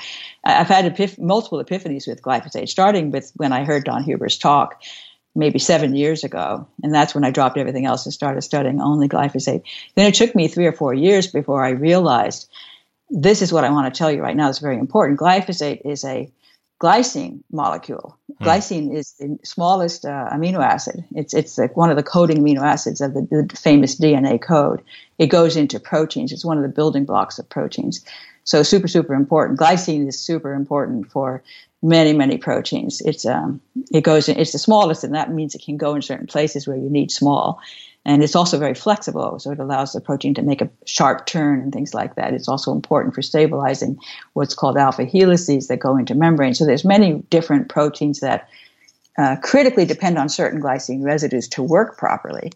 I've 0.45 0.67
had 0.67 0.95
multiple 1.19 1.65
epiphanies 1.65 2.07
with 2.07 2.21
glyphosate, 2.21 2.69
starting 2.69 3.11
with 3.11 3.33
when 3.37 3.55
I 3.55 3.65
heard 3.65 3.85
Don 3.85 4.05
Huber's 4.05 4.37
talk 4.37 4.83
maybe 5.35 5.59
seven 5.59 5.97
years 5.97 6.23
ago, 6.23 6.69
and 6.83 6.95
that's 6.95 7.15
when 7.15 7.25
I 7.25 7.31
dropped 7.31 7.57
everything 7.57 7.87
else 7.87 8.05
and 8.05 8.13
started 8.13 8.43
studying 8.43 8.83
only 8.83 9.09
glyphosate. 9.09 9.63
Then 9.95 10.07
it 10.07 10.17
took 10.17 10.35
me 10.35 10.49
three 10.49 10.67
or 10.67 10.73
four 10.73 10.93
years 10.93 11.29
before 11.29 11.65
I 11.65 11.71
realized 11.71 12.47
this 13.09 13.41
is 13.41 13.55
what 13.55 13.65
I 13.65 13.71
want 13.71 13.93
to 13.93 13.99
tell 13.99 14.13
you 14.13 14.21
right 14.21 14.37
now. 14.37 14.51
It's 14.51 14.59
very 14.59 14.77
important. 14.77 15.19
Glyphosate 15.19 15.81
is 15.87 16.05
a 16.05 16.31
glycine 16.81 17.43
molecule. 17.51 18.19
Hmm. 18.39 18.45
Glycine 18.45 18.95
is 18.95 19.13
the 19.19 19.39
smallest 19.45 20.05
uh, 20.05 20.29
amino 20.33 20.63
acid. 20.63 21.05
It's 21.15 21.35
it's 21.35 21.57
like 21.59 21.77
one 21.77 21.91
of 21.91 21.97
the 21.97 22.03
coding 22.03 22.39
amino 22.39 22.63
acids 22.63 23.01
of 23.01 23.15
the, 23.15 23.23
the, 23.23 23.57
famous 23.57 23.99
DNA 23.99 24.41
code. 24.41 24.83
It 25.19 25.29
goes 25.29 25.57
into 25.57 25.79
proteins. 25.81 26.33
It's 26.33 26.45
one 26.45 26.57
of 26.57 26.63
the 26.63 26.69
building 26.69 27.05
blocks 27.05 27.39
of 27.39 27.49
proteins. 27.49 28.05
So 28.45 28.63
super 28.63 28.89
super 28.89 29.15
important. 29.15 29.59
Glycine 29.59 30.09
is 30.09 30.19
super 30.19 30.53
important 30.53 31.11
for 31.11 31.43
many 31.83 32.13
many 32.13 32.39
proteins. 32.39 33.01
It's 33.01 33.25
um 33.25 33.61
it 33.93 34.03
goes 34.03 34.29
in, 34.29 34.39
it's 34.39 34.53
the 34.53 34.59
smallest, 34.59 35.05
and 35.05 35.15
that 35.15 35.33
means 35.33 35.55
it 35.55 35.63
can 35.65 35.77
go 35.77 35.95
in 35.95 36.03
certain 36.03 36.27
places 36.27 36.67
where 36.67 36.77
you 36.77 36.91
need 36.91 37.11
small. 37.11 37.61
And 38.07 38.23
it's 38.23 38.37
also 38.37 38.59
very 38.59 38.75
flexible, 38.75 39.39
so 39.39 39.51
it 39.51 39.59
allows 39.59 39.93
the 39.93 40.01
protein 40.01 40.35
to 40.35 40.43
make 40.43 40.61
a 40.61 40.69
sharp 40.85 41.25
turn 41.25 41.61
and 41.61 41.73
things 41.73 41.95
like 41.95 42.17
that. 42.17 42.35
It's 42.35 42.49
also 42.49 42.73
important 42.73 43.15
for 43.15 43.23
stabilizing 43.23 43.99
what's 44.35 44.55
called 44.55 44.77
alpha 44.77 45.05
helices 45.05 45.69
that 45.69 45.79
go 45.79 45.97
into 45.97 46.15
membrane. 46.15 46.55
So 46.55 46.67
there's 46.67 46.85
many 46.85 47.23
different 47.31 47.71
proteins 47.71 48.21
that 48.21 48.49
uh, 49.17 49.37
critically 49.43 49.87
depend 49.87 50.19
on 50.19 50.29
certain 50.29 50.61
glycine 50.61 51.03
residues 51.03 51.49
to 51.49 51.63
work 51.63 51.97
properly. 51.97 52.53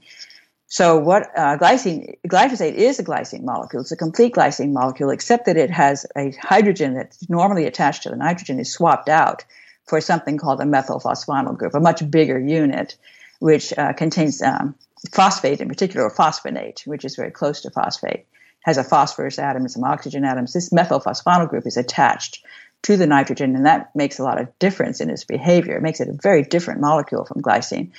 So 0.66 0.98
what 0.98 1.30
uh, 1.34 1.56
glycine 1.56 2.18
glyphosate 2.28 2.74
is 2.74 2.98
a 2.98 3.04
glycine 3.04 3.42
molecule. 3.42 3.80
It's 3.80 3.92
a 3.92 3.96
complete 3.96 4.34
glycine 4.34 4.72
molecule, 4.72 5.08
except 5.08 5.46
that 5.46 5.56
it 5.56 5.70
has 5.70 6.04
a 6.14 6.32
hydrogen 6.42 6.92
that's 6.92 7.28
normally 7.30 7.64
attached 7.64 8.02
to 8.02 8.10
the 8.10 8.16
nitrogen 8.16 8.60
is 8.60 8.70
swapped 8.70 9.08
out 9.08 9.46
for 9.86 10.02
something 10.02 10.36
called 10.36 10.60
a 10.60 10.64
methylphosphonyl 10.64 11.56
group, 11.56 11.74
a 11.74 11.80
much 11.80 12.08
bigger 12.10 12.38
unit, 12.38 12.96
which 13.38 13.72
uh, 13.78 13.94
contains 13.94 14.42
um, 14.42 14.74
phosphate 15.12 15.60
in 15.60 15.68
particular, 15.68 16.06
or 16.06 16.14
phosphonate, 16.14 16.86
which 16.86 17.04
is 17.04 17.16
very 17.16 17.30
close 17.30 17.60
to 17.62 17.70
phosphate, 17.70 18.26
has 18.64 18.78
a 18.78 18.84
phosphorus 18.84 19.38
atom 19.38 19.62
and 19.62 19.70
some 19.70 19.84
oxygen 19.84 20.24
atoms. 20.24 20.52
This 20.52 20.70
methylphosphonyl 20.70 21.48
group 21.48 21.66
is 21.66 21.76
attached 21.76 22.44
to 22.82 22.96
the 22.96 23.06
nitrogen, 23.06 23.56
and 23.56 23.66
that 23.66 23.94
makes 23.94 24.18
a 24.18 24.24
lot 24.24 24.40
of 24.40 24.56
difference 24.58 25.00
in 25.00 25.10
its 25.10 25.24
behavior. 25.24 25.76
It 25.76 25.82
makes 25.82 26.00
it 26.00 26.08
a 26.08 26.18
very 26.22 26.42
different 26.42 26.80
molecule 26.80 27.24
from 27.24 27.42
glycine, 27.42 27.92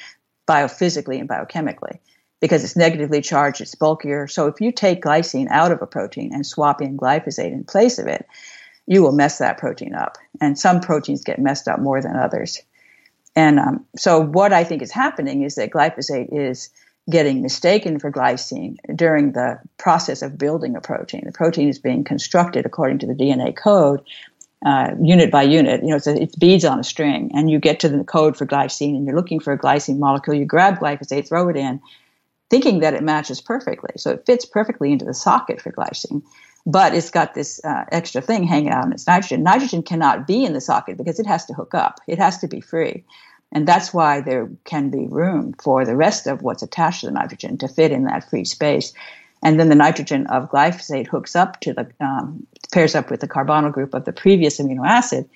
biophysically 0.47 1.19
and 1.19 1.29
biochemically, 1.29 1.99
because 2.39 2.63
it's 2.63 2.75
negatively 2.75 3.21
charged, 3.21 3.61
it's 3.61 3.75
bulkier. 3.75 4.27
So 4.27 4.47
if 4.47 4.61
you 4.61 4.71
take 4.71 5.01
glycine 5.01 5.47
out 5.49 5.71
of 5.71 5.81
a 5.81 5.87
protein 5.87 6.33
and 6.33 6.45
swap 6.45 6.81
in 6.81 6.97
glyphosate 6.97 7.51
in 7.51 7.63
place 7.65 7.99
of 7.99 8.07
it, 8.07 8.25
you 8.87 9.03
will 9.03 9.11
mess 9.11 9.37
that 9.37 9.57
protein 9.57 9.93
up. 9.93 10.17
And 10.41 10.57
some 10.57 10.79
proteins 10.79 11.23
get 11.23 11.39
messed 11.39 11.67
up 11.67 11.79
more 11.79 12.01
than 12.01 12.15
others. 12.15 12.61
And 13.35 13.59
um, 13.59 13.85
so, 13.95 14.19
what 14.19 14.53
I 14.53 14.63
think 14.63 14.81
is 14.81 14.91
happening 14.91 15.43
is 15.43 15.55
that 15.55 15.69
glyphosate 15.69 16.29
is 16.31 16.69
getting 17.09 17.41
mistaken 17.41 17.99
for 17.99 18.11
glycine 18.11 18.77
during 18.95 19.31
the 19.31 19.59
process 19.77 20.21
of 20.21 20.37
building 20.37 20.75
a 20.75 20.81
protein. 20.81 21.23
The 21.25 21.31
protein 21.31 21.69
is 21.69 21.79
being 21.79 22.03
constructed 22.03 22.65
according 22.65 22.99
to 22.99 23.07
the 23.07 23.13
DNA 23.13 23.55
code, 23.55 24.01
uh, 24.65 24.91
unit 25.01 25.31
by 25.31 25.43
unit. 25.43 25.81
You 25.81 25.89
know, 25.89 25.95
it's, 25.95 26.07
a, 26.07 26.21
it's, 26.21 26.35
beads 26.35 26.65
on 26.65 26.79
a 26.79 26.83
string, 26.83 27.31
and 27.33 27.49
you 27.49 27.59
get 27.59 27.79
to 27.81 27.89
the 27.89 28.03
code 28.03 28.37
for 28.37 28.45
glycine, 28.45 28.95
and 28.95 29.05
you're 29.05 29.15
looking 29.15 29.39
for 29.39 29.53
a 29.53 29.57
glycine 29.57 29.99
molecule. 29.99 30.35
You 30.35 30.45
grab 30.45 30.79
glyphosate, 30.79 31.27
throw 31.27 31.49
it 31.49 31.55
in, 31.55 31.81
thinking 32.49 32.79
that 32.79 32.93
it 32.93 33.03
matches 33.03 33.41
perfectly. 33.41 33.91
So 33.97 34.11
it 34.11 34.25
fits 34.25 34.45
perfectly 34.45 34.91
into 34.91 35.05
the 35.05 35.13
socket 35.13 35.61
for 35.61 35.71
glycine. 35.71 36.23
But 36.65 36.93
it's 36.93 37.09
got 37.09 37.33
this 37.33 37.63
uh, 37.63 37.85
extra 37.91 38.21
thing 38.21 38.43
hanging 38.43 38.69
out 38.69 38.83
on 38.83 38.91
its 38.91 39.07
nitrogen. 39.07 39.43
Nitrogen 39.43 39.81
cannot 39.81 40.27
be 40.27 40.43
in 40.43 40.53
the 40.53 40.61
socket 40.61 40.97
because 40.97 41.19
it 41.19 41.25
has 41.25 41.45
to 41.45 41.53
hook 41.53 41.73
up. 41.73 41.99
It 42.05 42.19
has 42.19 42.37
to 42.39 42.47
be 42.47 42.59
free. 42.59 43.05
And 43.51 43.67
that's 43.67 43.93
why 43.93 44.21
there 44.21 44.49
can 44.63 44.89
be 44.89 45.07
room 45.07 45.55
for 45.61 45.85
the 45.85 45.95
rest 45.95 46.27
of 46.27 46.41
what's 46.41 46.61
attached 46.61 47.01
to 47.01 47.07
the 47.07 47.11
nitrogen 47.11 47.57
to 47.59 47.67
fit 47.67 47.91
in 47.91 48.03
that 48.05 48.29
free 48.29 48.45
space. 48.45 48.93
And 49.41 49.59
then 49.59 49.69
the 49.69 49.75
nitrogen 49.75 50.27
of 50.27 50.49
glyphosate 50.49 51.07
hooks 51.07 51.35
up 51.35 51.59
to 51.61 51.73
the, 51.73 51.91
um, 51.99 52.45
pairs 52.71 52.93
up 52.93 53.09
with 53.09 53.21
the 53.21 53.27
carbonyl 53.27 53.71
group 53.71 53.93
of 53.93 54.05
the 54.05 54.13
previous 54.13 54.59
amino 54.59 54.85
acid. 54.85 55.29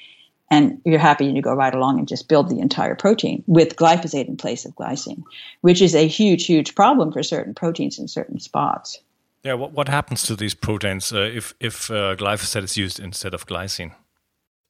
And 0.51 0.79
you're 0.85 0.99
happy 0.99 1.25
and 1.25 1.35
you 1.35 1.41
go 1.41 1.53
right 1.53 1.73
along 1.73 1.97
and 1.97 2.07
just 2.07 2.27
build 2.27 2.49
the 2.49 2.59
entire 2.59 2.95
protein 2.95 3.43
with 3.47 3.75
glyphosate 3.75 4.27
in 4.27 4.37
place 4.37 4.65
of 4.65 4.75
glycine, 4.75 5.23
which 5.61 5.81
is 5.81 5.95
a 5.95 6.07
huge, 6.07 6.45
huge 6.45 6.75
problem 6.75 7.11
for 7.11 7.23
certain 7.23 7.55
proteins 7.55 7.97
in 7.97 8.07
certain 8.07 8.39
spots. 8.39 8.99
Yeah, 9.43 9.55
what, 9.55 9.71
what 9.71 9.89
happens 9.89 10.23
to 10.23 10.35
these 10.35 10.53
proteins 10.53 11.11
uh, 11.11 11.21
if, 11.33 11.55
if 11.59 11.89
uh, 11.89 12.15
glyphosate 12.15 12.63
is 12.63 12.77
used 12.77 12.99
instead 12.99 13.33
of 13.33 13.47
glycine? 13.47 13.93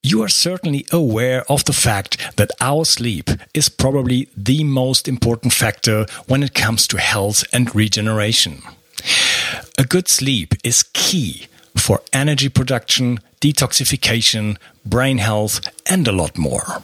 You 0.05 0.21
are 0.21 0.29
certainly 0.29 0.85
aware 0.91 1.49
of 1.49 1.63
the 1.63 1.71
fact 1.71 2.35
that 2.35 2.51
our 2.59 2.83
sleep 2.83 3.29
is 3.53 3.69
probably 3.69 4.27
the 4.35 4.65
most 4.65 5.07
important 5.07 5.53
factor 5.53 6.05
when 6.27 6.43
it 6.43 6.53
comes 6.53 6.87
to 6.87 6.97
health 6.97 7.45
and 7.53 7.73
regeneration. 7.73 8.61
A 9.77 9.85
good 9.85 10.09
sleep 10.09 10.55
is 10.61 10.83
key 10.91 11.47
for 11.77 12.01
energy 12.11 12.49
production, 12.49 13.21
detoxification, 13.39 14.57
brain 14.85 15.19
health, 15.19 15.61
and 15.85 16.05
a 16.05 16.11
lot 16.11 16.37
more. 16.37 16.83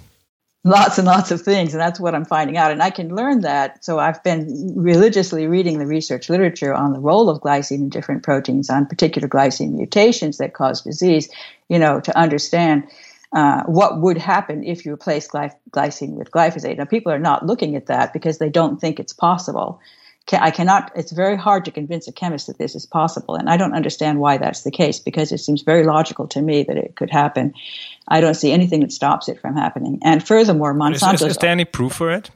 lots 0.63 0.99
and 0.99 1.07
lots 1.07 1.31
of 1.31 1.41
things 1.41 1.73
and 1.73 1.81
that's 1.81 1.99
what 1.99 2.13
i'm 2.13 2.25
finding 2.25 2.55
out 2.55 2.71
and 2.71 2.83
i 2.83 2.91
can 2.91 3.15
learn 3.15 3.41
that 3.41 3.83
so 3.83 3.97
i've 3.97 4.23
been 4.23 4.73
religiously 4.75 5.47
reading 5.47 5.79
the 5.79 5.87
research 5.87 6.29
literature 6.29 6.73
on 6.73 6.93
the 6.93 6.99
role 6.99 7.29
of 7.29 7.41
glycine 7.41 7.79
in 7.79 7.89
different 7.89 8.21
proteins 8.21 8.69
on 8.69 8.85
particular 8.85 9.27
glycine 9.27 9.71
mutations 9.71 10.37
that 10.37 10.53
cause 10.53 10.81
disease 10.81 11.29
you 11.67 11.79
know 11.79 11.99
to 11.99 12.15
understand 12.17 12.87
uh, 13.33 13.63
what 13.63 14.01
would 14.01 14.17
happen 14.17 14.63
if 14.63 14.85
you 14.85 14.93
replace 14.93 15.27
gly- 15.27 15.55
glycine 15.71 16.13
with 16.13 16.29
glyphosate 16.29 16.77
now 16.77 16.85
people 16.85 17.11
are 17.11 17.19
not 17.19 17.45
looking 17.45 17.75
at 17.75 17.87
that 17.87 18.13
because 18.13 18.37
they 18.37 18.49
don't 18.49 18.79
think 18.79 18.99
it's 18.99 19.13
possible 19.13 19.81
I 20.33 20.51
cannot, 20.51 20.91
it's 20.95 21.11
very 21.11 21.35
hard 21.35 21.65
to 21.65 21.71
convince 21.71 22.07
a 22.07 22.11
chemist 22.11 22.47
that 22.47 22.57
this 22.57 22.75
is 22.75 22.85
possible. 22.85 23.35
And 23.35 23.49
I 23.49 23.57
don't 23.57 23.73
understand 23.73 24.19
why 24.19 24.37
that's 24.37 24.61
the 24.61 24.71
case 24.71 24.99
because 24.99 25.31
it 25.31 25.39
seems 25.39 25.63
very 25.63 25.83
logical 25.83 26.27
to 26.29 26.41
me 26.41 26.63
that 26.63 26.77
it 26.77 26.95
could 26.95 27.09
happen. 27.09 27.53
I 28.07 28.21
don't 28.21 28.35
see 28.35 28.51
anything 28.51 28.81
that 28.81 28.91
stops 28.91 29.29
it 29.29 29.39
from 29.39 29.55
happening. 29.55 29.99
And 30.01 30.25
furthermore, 30.25 30.73
Monsanto. 30.73 31.13
Is, 31.13 31.21
is, 31.21 31.31
is 31.31 31.37
there 31.37 31.51
any 31.51 31.65
proof 31.65 31.93
for 31.93 32.11
it? 32.11 32.29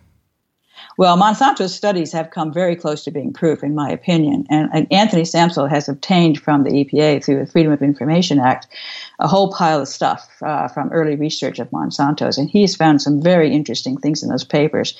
Well, 0.98 1.17
Monsanto's 1.17 1.75
studies 1.75 2.13
have 2.13 2.31
come 2.31 2.53
very 2.53 2.75
close 2.75 3.03
to 3.03 3.12
being 3.12 3.34
proof, 3.34 3.63
in 3.63 3.75
my 3.75 3.89
opinion. 3.89 4.45
And, 4.50 4.69
and, 4.72 4.88
Anthony 4.91 5.24
Samsel 5.24 5.69
has 5.69 5.89
obtained 5.89 6.39
from 6.39 6.63
the 6.63 6.69
EPA 6.69 7.24
through 7.24 7.39
the 7.39 7.51
Freedom 7.51 7.74
of 7.74 7.81
Information 7.81 8.39
Act 8.39 8.67
a 9.19 9.27
whole 9.27 9.51
pile 9.51 9.81
of 9.81 9.89
stuff 9.89 10.29
uh, 10.41 10.69
from 10.69 10.89
early 10.93 11.17
research 11.17 11.60
of 11.60 11.69
Monsanto's. 11.72 12.38
And 12.38 12.50
he's 12.50 12.77
found 12.77 13.01
some 13.01 13.22
very 13.22 13.53
interesting 13.53 13.98
things 13.98 14.24
in 14.24 14.29
those 14.29 14.45
papers 14.45 14.98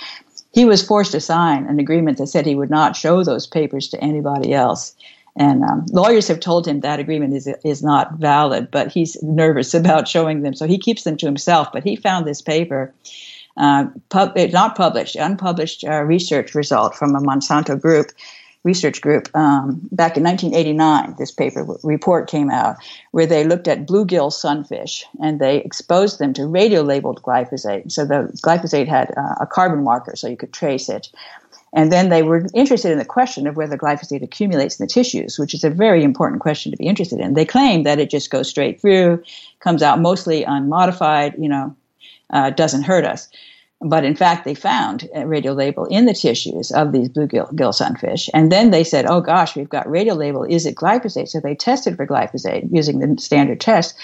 he 0.56 0.64
was 0.64 0.82
forced 0.82 1.12
to 1.12 1.20
sign 1.20 1.68
an 1.68 1.80
agreement 1.80 2.18
that 2.18 2.28
said 2.28 2.46
he 2.46 2.56
would 2.56 2.70
not 2.70 2.96
show 2.96 3.26
those 3.26 3.46
papers 3.46 3.90
to 3.90 4.02
anybody 4.02 4.54
else. 4.54 4.96
And 5.38 5.64
um, 5.64 5.86
lawyers 5.92 6.28
have 6.30 6.40
told 6.40 6.68
him 6.68 6.80
that 6.80 7.00
agreement 7.00 7.34
is 7.34 7.48
is 7.64 7.84
not 7.84 8.14
valid, 8.14 8.70
but 8.72 8.92
he's 8.92 9.22
nervous 9.22 9.74
about 9.82 10.08
showing 10.08 10.42
them, 10.42 10.54
so 10.54 10.66
he 10.66 10.78
keeps 10.78 11.04
them 11.04 11.18
to 11.18 11.26
himself. 11.26 11.70
But 11.74 11.84
he 11.84 11.96
found 11.96 12.26
this 12.26 12.42
paper, 12.42 12.94
uh, 13.58 13.86
pub- 14.10 14.38
not 14.38 14.76
published, 14.76 15.16
unpublished 15.16 15.84
uh, 15.84 16.04
research 16.04 16.56
result 16.56 16.96
from 16.96 17.16
a 17.16 17.22
Monsanto 17.22 17.80
group 17.80 18.08
research 18.66 19.00
group 19.00 19.30
um, 19.36 19.80
back 19.92 20.18
in 20.18 20.24
1989. 20.24 21.16
This 21.18 21.32
paper 21.32 21.66
report 21.84 22.28
came 22.30 22.50
out 22.50 22.76
where 23.12 23.28
they 23.28 23.46
looked 23.46 23.68
at 23.70 23.86
bluegill 23.86 24.34
sunfish 24.34 25.06
and 25.22 25.40
they 25.40 25.58
exposed 25.58 26.20
them 26.20 26.34
to 26.34 26.48
radio 26.48 26.82
labeled 26.82 27.22
glyphosate. 27.22 27.92
So 27.92 28.04
the 28.04 28.28
glyphosate 28.44 28.88
had 28.88 29.14
uh, 29.16 29.36
a 29.40 29.46
carbon 29.46 29.84
marker, 29.84 30.16
so 30.16 30.28
you 30.28 30.36
could 30.36 30.52
trace 30.52 30.90
it. 30.90 31.10
And 31.74 31.92
then 31.92 32.10
they 32.10 32.24
were 32.24 32.48
interested 32.54 32.92
in 32.92 32.98
the 32.98 33.06
question 33.06 33.48
of 33.48 33.58
whether 33.58 33.78
glyphosate 33.78 34.24
accumulates 34.24 34.80
in 34.80 34.86
the 34.86 34.92
tissues, 34.92 35.38
which 35.38 35.54
is 35.54 35.64
a 35.64 35.70
very 35.70 36.04
important 36.04 36.42
question 36.42 36.72
to 36.72 36.78
be 36.78 36.88
interested 36.88 37.20
in. 37.20 37.34
They 37.34 37.46
claim 37.46 37.84
that 37.84 38.00
it 38.00 38.10
just 38.10 38.32
goes 38.32 38.50
straight 38.50 38.82
through, 38.82 39.22
comes 39.60 39.84
out 39.84 40.00
mostly 40.00 40.44
unmodified, 40.44 41.36
you 41.38 41.50
know, 41.50 41.76
uh, 42.32 42.50
doesn't 42.50 42.84
hurt 42.84 43.06
us. 43.06 43.30
But 43.88 44.04
in 44.04 44.16
fact, 44.16 44.46
they 44.46 44.56
found 44.56 45.04
a 45.14 45.26
radiolabel 45.26 45.88
in 45.92 46.08
the 46.08 46.14
tissues 46.16 46.72
of 46.72 46.92
these 46.92 47.08
bluegill 47.08 47.56
gill 47.56 47.72
sunfish. 47.72 48.32
And 48.34 48.52
then 48.52 48.72
they 48.72 48.84
said, 48.84 49.06
oh 49.06 49.22
gosh, 49.22 49.56
we've 49.56 49.70
got 49.70 49.86
radiolabel. 49.86 50.50
Is 50.50 50.66
it 50.66 50.74
glyphosate? 50.74 51.28
So 51.28 51.40
they 51.40 51.54
tested 51.54 51.96
for 51.96 52.08
glyphosate 52.08 52.68
using 52.72 52.98
the 52.98 53.22
standard 53.22 53.62
test. 53.62 53.96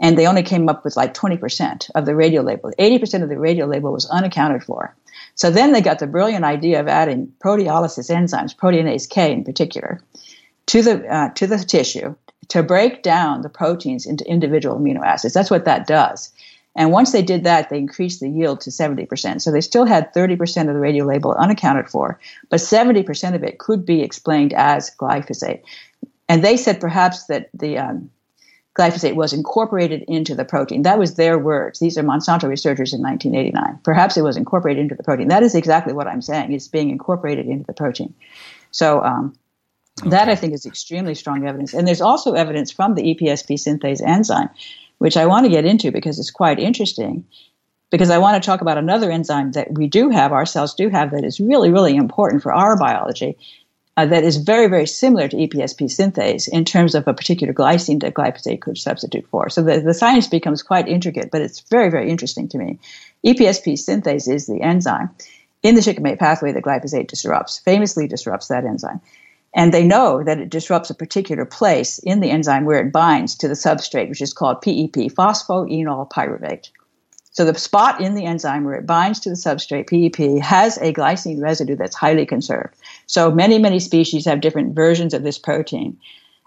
And 0.00 0.18
they 0.18 0.26
only 0.26 0.42
came 0.42 0.68
up 0.68 0.84
with 0.84 0.96
like 0.96 1.14
20% 1.14 1.88
of 1.94 2.04
the 2.04 2.12
radiolabel. 2.12 2.72
80% 2.76 3.22
of 3.22 3.28
the 3.28 3.36
radiolabel 3.36 3.92
was 3.92 4.10
unaccounted 4.10 4.64
for. 4.64 4.96
So 5.36 5.52
then 5.52 5.70
they 5.70 5.82
got 5.82 6.00
the 6.00 6.08
brilliant 6.08 6.44
idea 6.44 6.80
of 6.80 6.88
adding 6.88 7.32
proteolysis 7.38 8.10
enzymes, 8.10 8.56
proteinase 8.56 9.08
K 9.08 9.32
in 9.32 9.44
particular, 9.44 10.00
to 10.66 10.82
the, 10.82 11.06
uh, 11.06 11.28
to 11.34 11.46
the 11.46 11.58
tissue 11.58 12.16
to 12.48 12.64
break 12.64 13.04
down 13.04 13.42
the 13.42 13.48
proteins 13.48 14.04
into 14.04 14.28
individual 14.28 14.80
amino 14.80 15.04
acids. 15.04 15.34
That's 15.34 15.50
what 15.50 15.64
that 15.66 15.86
does. 15.86 16.32
And 16.78 16.92
once 16.92 17.10
they 17.10 17.22
did 17.22 17.42
that, 17.42 17.70
they 17.70 17.78
increased 17.78 18.20
the 18.20 18.30
yield 18.30 18.60
to 18.60 18.70
70%. 18.70 19.42
So 19.42 19.50
they 19.50 19.60
still 19.60 19.84
had 19.84 20.14
30% 20.14 20.32
of 20.68 20.74
the 20.74 20.80
radiolabel 20.80 21.36
unaccounted 21.36 21.88
for, 21.88 22.20
but 22.50 22.60
70% 22.60 23.34
of 23.34 23.42
it 23.42 23.58
could 23.58 23.84
be 23.84 24.00
explained 24.00 24.54
as 24.54 24.88
glyphosate. 24.96 25.62
And 26.28 26.44
they 26.44 26.56
said 26.56 26.80
perhaps 26.80 27.26
that 27.26 27.50
the 27.52 27.78
um, 27.78 28.10
glyphosate 28.78 29.16
was 29.16 29.32
incorporated 29.32 30.04
into 30.06 30.36
the 30.36 30.44
protein. 30.44 30.82
That 30.82 31.00
was 31.00 31.16
their 31.16 31.36
words. 31.36 31.80
These 31.80 31.98
are 31.98 32.04
Monsanto 32.04 32.48
researchers 32.48 32.92
in 32.92 33.02
1989. 33.02 33.80
Perhaps 33.82 34.16
it 34.16 34.22
was 34.22 34.36
incorporated 34.36 34.80
into 34.80 34.94
the 34.94 35.02
protein. 35.02 35.26
That 35.28 35.42
is 35.42 35.56
exactly 35.56 35.92
what 35.92 36.06
I'm 36.06 36.22
saying. 36.22 36.52
It's 36.52 36.68
being 36.68 36.90
incorporated 36.90 37.46
into 37.48 37.64
the 37.64 37.72
protein. 37.72 38.14
So 38.70 39.02
um, 39.02 39.34
okay. 40.00 40.10
that 40.10 40.28
I 40.28 40.36
think 40.36 40.52
is 40.52 40.64
extremely 40.64 41.16
strong 41.16 41.44
evidence. 41.44 41.74
And 41.74 41.88
there's 41.88 42.00
also 42.00 42.34
evidence 42.34 42.70
from 42.70 42.94
the 42.94 43.02
EPSP 43.02 43.54
synthase 43.54 44.00
enzyme 44.00 44.50
which 44.98 45.16
I 45.16 45.26
want 45.26 45.46
to 45.46 45.50
get 45.50 45.64
into 45.64 45.90
because 45.90 46.18
it's 46.18 46.30
quite 46.30 46.58
interesting. 46.58 47.24
Because 47.90 48.10
I 48.10 48.18
want 48.18 48.42
to 48.42 48.46
talk 48.46 48.60
about 48.60 48.76
another 48.76 49.10
enzyme 49.10 49.52
that 49.52 49.72
we 49.72 49.86
do 49.86 50.10
have, 50.10 50.32
our 50.32 50.44
cells 50.44 50.74
do 50.74 50.90
have, 50.90 51.12
that 51.12 51.24
is 51.24 51.40
really, 51.40 51.70
really 51.70 51.96
important 51.96 52.42
for 52.42 52.52
our 52.52 52.76
biology, 52.76 53.38
uh, 53.96 54.06
that 54.06 54.24
is 54.24 54.36
very, 54.36 54.68
very 54.68 54.86
similar 54.86 55.26
to 55.26 55.36
EPSP 55.36 55.86
synthase 55.86 56.48
in 56.48 56.64
terms 56.64 56.94
of 56.94 57.08
a 57.08 57.14
particular 57.14 57.52
glycine 57.54 58.00
that 58.00 58.14
glyphosate 58.14 58.60
could 58.60 58.78
substitute 58.78 59.26
for. 59.26 59.48
So 59.48 59.62
the, 59.62 59.80
the 59.80 59.94
science 59.94 60.28
becomes 60.28 60.62
quite 60.62 60.86
intricate, 60.86 61.30
but 61.32 61.40
it's 61.40 61.60
very, 61.60 61.90
very 61.90 62.10
interesting 62.10 62.46
to 62.50 62.58
me. 62.58 62.78
EPSP 63.24 63.72
synthase 63.72 64.32
is 64.32 64.46
the 64.46 64.60
enzyme 64.60 65.10
in 65.62 65.74
the 65.74 65.82
shikimate 65.82 66.18
pathway 66.18 66.52
that 66.52 66.62
glyphosate 66.62 67.08
disrupts, 67.08 67.58
famously 67.58 68.06
disrupts 68.06 68.48
that 68.48 68.64
enzyme. 68.64 69.00
And 69.54 69.72
they 69.72 69.84
know 69.84 70.22
that 70.22 70.38
it 70.38 70.50
disrupts 70.50 70.90
a 70.90 70.94
particular 70.94 71.44
place 71.44 71.98
in 72.00 72.20
the 72.20 72.30
enzyme 72.30 72.64
where 72.64 72.80
it 72.80 72.92
binds 72.92 73.34
to 73.36 73.48
the 73.48 73.54
substrate, 73.54 74.08
which 74.08 74.20
is 74.20 74.32
called 74.32 74.60
PEP, 74.60 75.10
phosphoenol 75.12 76.10
pyruvate. 76.10 76.70
So 77.38 77.44
the 77.44 77.58
spot 77.58 78.00
in 78.00 78.14
the 78.14 78.24
enzyme 78.24 78.64
where 78.64 78.74
it 78.74 78.86
binds 78.86 79.20
to 79.20 79.28
the 79.28 79.36
substrate, 79.36 79.88
PEP, 79.88 80.42
has 80.42 80.76
a 80.78 80.92
glycine 80.92 81.40
residue 81.40 81.76
that's 81.76 81.94
highly 81.94 82.26
conserved. 82.26 82.74
So 83.06 83.30
many, 83.30 83.58
many 83.58 83.78
species 83.78 84.24
have 84.24 84.40
different 84.40 84.74
versions 84.74 85.14
of 85.14 85.22
this 85.22 85.38
protein, 85.38 85.96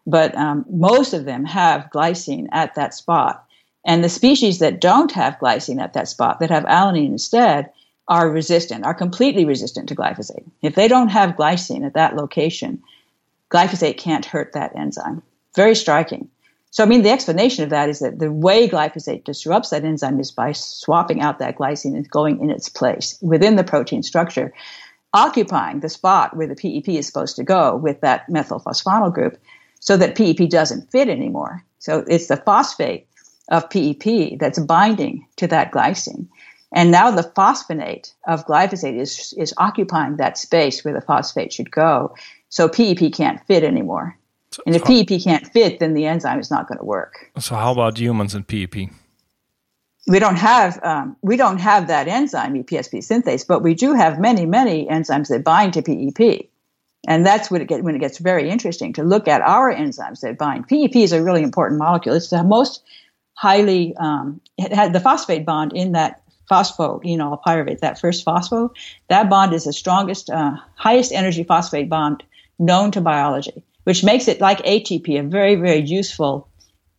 but 0.06 0.36
um, 0.36 0.66
most 0.70 1.14
of 1.14 1.26
them 1.26 1.46
have 1.46 1.90
glycine 1.94 2.48
at 2.52 2.76
that 2.76 2.94
spot. 2.94 3.46
And 3.86 4.04
the 4.04 4.10
species 4.10 4.60
that 4.60 4.82
don't 4.82 5.12
have 5.14 5.40
glycine 5.40 5.82
at 5.82 5.94
that 5.94 6.08
spot, 6.08 6.40
that 6.40 6.52
have 6.52 6.66
alanine 6.66 7.08
instead, 7.08 7.72
are 8.12 8.30
resistant, 8.30 8.84
are 8.84 8.94
completely 8.94 9.46
resistant 9.46 9.88
to 9.88 9.96
glyphosate. 9.96 10.44
If 10.62 10.76
they 10.76 10.90
don't 10.90 11.08
have 11.08 11.38
glycine 11.38 11.86
at 11.86 11.94
that 11.94 12.18
location, 12.18 12.84
glyphosate 13.50 13.98
can't 13.98 14.26
hurt 14.26 14.52
that 14.52 14.76
enzyme. 14.76 15.24
Very 15.56 15.76
striking. 15.76 16.28
So, 16.72 16.84
I 16.84 16.88
mean, 16.88 17.04
the 17.04 17.10
explanation 17.10 17.64
of 17.64 17.70
that 17.70 17.88
is 17.88 18.00
that 18.00 18.20
the 18.20 18.30
way 18.30 18.68
glyphosate 18.68 19.24
disrupts 19.24 19.70
that 19.70 19.86
enzyme 19.86 20.20
is 20.20 20.30
by 20.30 20.52
swapping 20.52 21.22
out 21.22 21.40
that 21.40 21.58
glycine 21.58 21.96
and 21.96 22.10
going 22.10 22.42
in 22.42 22.50
its 22.50 22.68
place 22.68 23.18
within 23.22 23.56
the 23.56 23.64
protein 23.64 24.04
structure, 24.04 24.54
occupying 25.14 25.80
the 25.80 25.88
spot 25.88 26.36
where 26.36 26.48
the 26.48 26.56
PEP 26.56 26.90
is 26.90 27.08
supposed 27.08 27.38
to 27.38 27.46
go 27.46 27.78
with 27.78 28.02
that 28.02 28.28
methylphosphonyl 28.30 29.14
group 29.14 29.38
so 29.80 29.96
that 29.96 30.16
PEP 30.16 30.50
doesn't 30.50 30.92
fit 30.92 31.08
anymore. 31.08 31.64
So, 31.80 32.04
it's 32.10 32.28
the 32.28 32.36
phosphate 32.36 33.08
of 33.48 33.70
PEP 33.70 34.38
that's 34.38 34.60
binding 34.60 35.26
to 35.38 35.48
that 35.48 35.72
glycine. 35.72 36.28
And 36.74 36.92
now 36.92 37.12
the 37.12 37.24
phosphonate 37.24 38.14
of 38.28 38.46
glyphosate 38.46 38.98
is, 38.98 39.34
is 39.38 39.54
occupying 39.58 40.18
that 40.18 40.38
space 40.38 40.86
where 40.86 40.94
the 40.94 41.02
phosphate 41.02 41.52
should 41.52 41.72
go. 41.72 42.16
So 42.50 42.70
PEP 42.70 43.14
can't 43.14 43.46
fit 43.46 43.64
anymore. 43.64 44.18
So, 44.52 44.64
and 44.66 44.76
if 44.76 44.84
so, 44.84 44.88
PEP 44.88 45.22
can't 45.22 45.48
fit, 45.48 45.80
then 45.80 45.94
the 45.94 46.06
enzyme 46.06 46.40
is 46.40 46.52
not 46.52 46.68
going 46.68 46.78
to 46.78 46.86
work. 46.86 47.32
So 47.40 47.56
how 47.56 47.72
about 47.72 47.98
humans 47.98 48.36
and 48.36 48.48
PEP? 48.48 48.90
We 50.08 50.20
don't 50.20 50.38
have 50.38 50.80
um, 50.84 51.16
we 51.22 51.38
don't 51.38 51.60
have 51.60 51.88
that 51.88 52.08
enzyme 52.08 52.56
EPSP 52.56 53.00
synthase, 53.00 53.46
but 53.48 53.62
we 53.62 53.76
do 53.76 53.94
have 53.94 54.20
many 54.20 54.46
many 54.48 54.88
enzymes 54.88 55.28
that 55.28 55.44
bind 55.44 55.74
to 55.74 55.84
PEP, 55.84 56.50
and 57.08 57.24
that's 57.24 57.52
when 57.52 57.62
it, 57.62 57.68
get, 57.68 57.84
when 57.84 57.96
it 57.96 58.00
gets 58.00 58.18
very 58.18 58.50
interesting 58.50 58.94
to 58.94 59.04
look 59.04 59.28
at 59.28 59.42
our 59.42 59.74
enzymes 59.74 60.22
that 60.22 60.40
bind. 60.40 60.68
PEP 60.68 60.96
is 60.96 61.12
a 61.12 61.24
really 61.24 61.44
important 61.44 61.78
molecule. 61.78 62.16
It's 62.16 62.32
the 62.32 62.44
most 62.44 62.84
highly 63.36 63.96
um, 63.98 64.42
it 64.58 64.74
had 64.74 64.92
the 64.92 65.00
phosphate 65.00 65.46
bond 65.46 65.74
in 65.74 65.92
that 65.92 66.21
phosphoenol 66.52 67.42
pyruvate, 67.42 67.80
that 67.80 68.00
first 68.00 68.26
phospho, 68.26 68.70
that 69.08 69.30
bond 69.30 69.54
is 69.54 69.64
the 69.64 69.74
strongest, 69.74 70.30
uh, 70.30 70.58
highest 70.76 71.12
energy 71.14 71.44
phosphate 71.44 71.90
bond 71.90 72.24
known 72.60 72.92
to 72.92 73.02
biology, 73.02 73.64
which 73.86 74.04
makes 74.04 74.28
it 74.28 74.42
like 74.42 74.60
ATP, 74.60 75.20
a 75.20 75.24
very, 75.24 75.56
very 75.56 75.80
useful 75.80 76.48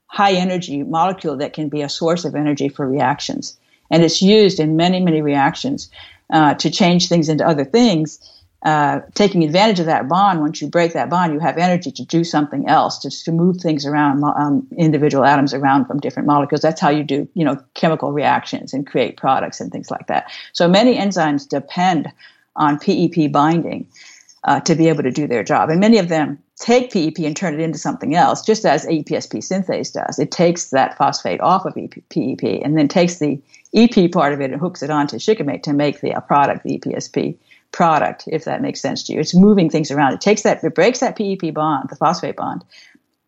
high 0.06 0.32
energy 0.32 0.82
molecule 0.82 1.36
that 1.36 1.52
can 1.52 1.68
be 1.68 1.82
a 1.82 1.88
source 1.88 2.24
of 2.24 2.34
energy 2.34 2.68
for 2.68 2.88
reactions. 2.88 3.58
And 3.90 4.02
it's 4.02 4.22
used 4.22 4.58
in 4.58 4.76
many, 4.76 5.00
many 5.00 5.22
reactions 5.22 5.90
uh, 6.30 6.54
to 6.54 6.70
change 6.70 7.08
things 7.08 7.28
into 7.28 7.46
other 7.46 7.64
things 7.64 8.18
uh, 8.62 9.00
taking 9.14 9.42
advantage 9.42 9.80
of 9.80 9.86
that 9.86 10.08
bond, 10.08 10.40
once 10.40 10.62
you 10.62 10.68
break 10.68 10.92
that 10.92 11.10
bond, 11.10 11.32
you 11.32 11.40
have 11.40 11.58
energy 11.58 11.90
to 11.90 12.04
do 12.04 12.22
something 12.22 12.68
else, 12.68 13.00
to, 13.00 13.10
to 13.10 13.32
move 13.32 13.56
things 13.56 13.84
around, 13.84 14.22
um, 14.22 14.68
individual 14.76 15.24
atoms 15.24 15.52
around 15.52 15.86
from 15.86 15.98
different 15.98 16.28
molecules. 16.28 16.62
That's 16.62 16.80
how 16.80 16.90
you 16.90 17.02
do, 17.02 17.28
you 17.34 17.44
know, 17.44 17.60
chemical 17.74 18.12
reactions 18.12 18.72
and 18.72 18.86
create 18.86 19.16
products 19.16 19.60
and 19.60 19.72
things 19.72 19.90
like 19.90 20.06
that. 20.06 20.30
So 20.52 20.68
many 20.68 20.96
enzymes 20.96 21.48
depend 21.48 22.12
on 22.54 22.78
PEP 22.78 23.32
binding 23.32 23.88
uh, 24.44 24.60
to 24.60 24.76
be 24.76 24.88
able 24.88 25.02
to 25.02 25.10
do 25.10 25.26
their 25.26 25.42
job. 25.42 25.68
And 25.68 25.80
many 25.80 25.98
of 25.98 26.08
them 26.08 26.38
take 26.56 26.92
PEP 26.92 27.18
and 27.24 27.36
turn 27.36 27.54
it 27.54 27.60
into 27.60 27.78
something 27.78 28.14
else, 28.14 28.42
just 28.42 28.64
as 28.64 28.86
EPSP 28.86 29.38
synthase 29.38 29.92
does. 29.92 30.20
It 30.20 30.30
takes 30.30 30.70
that 30.70 30.96
phosphate 30.96 31.40
off 31.40 31.64
of 31.64 31.74
PEP 31.74 32.62
and 32.62 32.78
then 32.78 32.86
takes 32.86 33.18
the 33.18 33.40
EP 33.74 34.12
part 34.12 34.32
of 34.32 34.40
it 34.40 34.52
and 34.52 34.60
hooks 34.60 34.84
it 34.84 34.90
onto 34.90 35.18
shikimate 35.18 35.64
to 35.64 35.72
make 35.72 36.00
the 36.00 36.14
product, 36.28 36.62
the 36.62 36.78
EPSP 36.78 37.36
product, 37.72 38.24
if 38.26 38.44
that 38.44 38.62
makes 38.62 38.80
sense 38.80 39.02
to 39.04 39.12
you. 39.12 39.20
It's 39.20 39.34
moving 39.34 39.68
things 39.68 39.90
around. 39.90 40.12
It 40.12 40.20
takes 40.20 40.42
that, 40.42 40.62
it 40.62 40.74
breaks 40.74 41.00
that 41.00 41.16
PEP 41.16 41.54
bond, 41.54 41.88
the 41.88 41.96
phosphate 41.96 42.36
bond, 42.36 42.64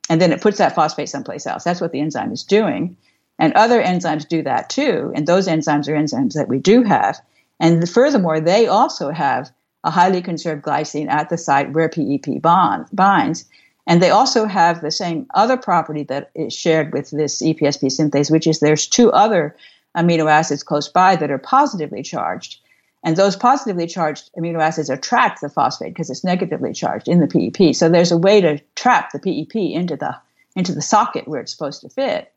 and 0.09 0.21
then 0.21 0.33
it 0.33 0.43
puts 0.43 0.59
that 0.59 0.75
phosphate 0.75 1.09
someplace 1.09 1.47
else. 1.47 1.65
That's 1.65 1.81
what 1.81 1.93
the 1.93 2.01
enzyme 2.01 2.33
is 2.33 2.45
doing. 2.45 2.97
And 3.39 3.53
other 3.55 3.83
enzymes 3.83 4.29
do 4.29 4.43
that 4.43 4.71
too. 4.71 5.13
And 5.15 5.27
those 5.27 5.49
enzymes 5.49 5.89
are 5.89 5.97
enzymes 5.97 6.35
that 6.35 6.49
we 6.49 6.59
do 6.59 6.83
have. 6.83 7.19
And 7.59 7.89
furthermore, 7.89 8.41
they 8.41 8.67
also 8.67 9.11
have 9.11 9.51
a 9.83 9.91
highly 9.91 10.23
conserved 10.23 10.63
glycine 10.63 11.09
at 11.09 11.31
the 11.31 11.39
site 11.39 11.73
where 11.73 11.89
PEP 11.89 12.41
bond, 12.41 12.87
binds. 12.93 13.47
And 13.87 14.03
they 14.03 14.11
also 14.11 14.47
have 14.47 14.81
the 14.81 14.91
same 14.91 15.27
other 15.35 15.57
property 15.57 16.05
that 16.05 16.31
is 16.35 16.55
shared 16.55 16.93
with 16.93 17.11
this 17.11 17.43
EPSP 17.43 17.85
synthase, 17.85 18.31
which 18.31 18.47
is 18.47 18.61
there's 18.61 18.87
two 18.87 19.11
other 19.13 19.57
amino 19.97 20.31
acids 20.31 20.63
close 20.63 20.89
by 20.89 21.17
that 21.17 21.31
are 21.31 21.39
positively 21.39 22.03
charged. 22.03 22.61
And 23.05 23.17
those 23.17 23.37
positively 23.37 23.87
charged 23.87 24.31
amino 24.37 24.61
acids 24.61 24.89
attract 24.89 25.43
the 25.43 25.51
phosphate 25.51 25.93
because 25.93 26.09
it's 26.09 26.25
negatively 26.25 26.73
charged 26.73 27.07
in 27.07 27.21
the 27.21 27.27
PEP. 27.27 27.75
So 27.75 27.89
there's 27.89 28.11
a 28.11 28.17
way 28.17 28.41
to 28.41 28.59
trap 28.75 29.13
the 29.13 29.19
PEP 29.19 29.55
into 29.55 29.97
the 29.97 30.17
into 30.57 30.73
the 30.73 30.83
socket 30.83 31.29
where 31.29 31.41
it's 31.41 31.53
supposed 31.53 31.83
to 31.83 31.89
fit 31.89 32.33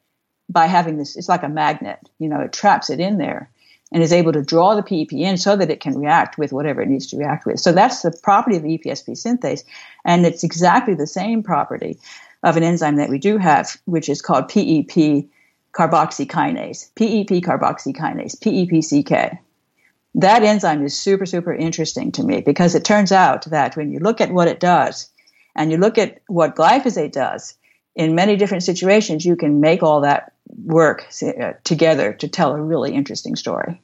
by 0.49 0.65
having 0.65 0.97
this. 0.97 1.15
It's 1.15 1.29
like 1.29 1.43
a 1.43 1.49
magnet, 1.49 1.99
you 2.19 2.27
know, 2.27 2.41
it 2.41 2.51
traps 2.51 2.89
it 2.89 2.99
in 2.99 3.17
there 3.17 3.49
and 3.91 4.03
is 4.03 4.11
able 4.11 4.33
to 4.33 4.43
draw 4.43 4.75
the 4.75 4.83
PEP 4.83 5.13
in 5.13 5.37
so 5.37 5.55
that 5.55 5.69
it 5.69 5.79
can 5.79 5.97
react 5.97 6.37
with 6.37 6.51
whatever 6.51 6.81
it 6.81 6.89
needs 6.89 7.07
to 7.07 7.17
react 7.17 7.45
with. 7.45 7.59
So 7.59 7.71
that's 7.71 8.01
the 8.01 8.11
property 8.23 8.57
of 8.57 8.63
the 8.63 8.77
EPSP 8.77 9.11
synthase, 9.11 9.63
and 10.03 10.25
it's 10.25 10.43
exactly 10.43 10.95
the 10.95 11.07
same 11.07 11.43
property 11.43 11.97
of 12.43 12.57
an 12.57 12.63
enzyme 12.63 12.97
that 12.97 13.09
we 13.09 13.19
do 13.19 13.37
have, 13.37 13.77
which 13.85 14.09
is 14.09 14.21
called 14.21 14.49
PEP 14.49 15.29
carboxykinase, 15.71 16.89
PEP 16.95 17.43
carboxykinase, 17.43 18.37
PEPCK 18.39 19.37
that 20.17 20.43
enzyme 20.43 20.83
is 20.83 20.99
super, 20.99 21.25
super 21.25 21.53
interesting 21.53 22.11
to 22.13 22.23
me 22.23 22.41
because 22.41 22.75
it 22.75 22.83
turns 22.83 23.11
out 23.11 23.45
that 23.45 23.77
when 23.77 23.91
you 23.91 23.99
look 23.99 24.19
at 24.19 24.31
what 24.31 24.47
it 24.47 24.59
does 24.59 25.09
and 25.55 25.71
you 25.71 25.77
look 25.77 25.97
at 25.97 26.21
what 26.27 26.55
glyphosate 26.55 27.11
does, 27.11 27.55
in 27.95 28.15
many 28.15 28.35
different 28.35 28.63
situations, 28.63 29.25
you 29.25 29.35
can 29.35 29.61
make 29.61 29.81
all 29.81 30.01
that 30.01 30.33
work 30.65 31.07
uh, 31.23 31.53
together 31.63 32.13
to 32.13 32.27
tell 32.27 32.53
a 32.53 32.61
really 32.61 32.93
interesting 32.93 33.35
story. 33.35 33.79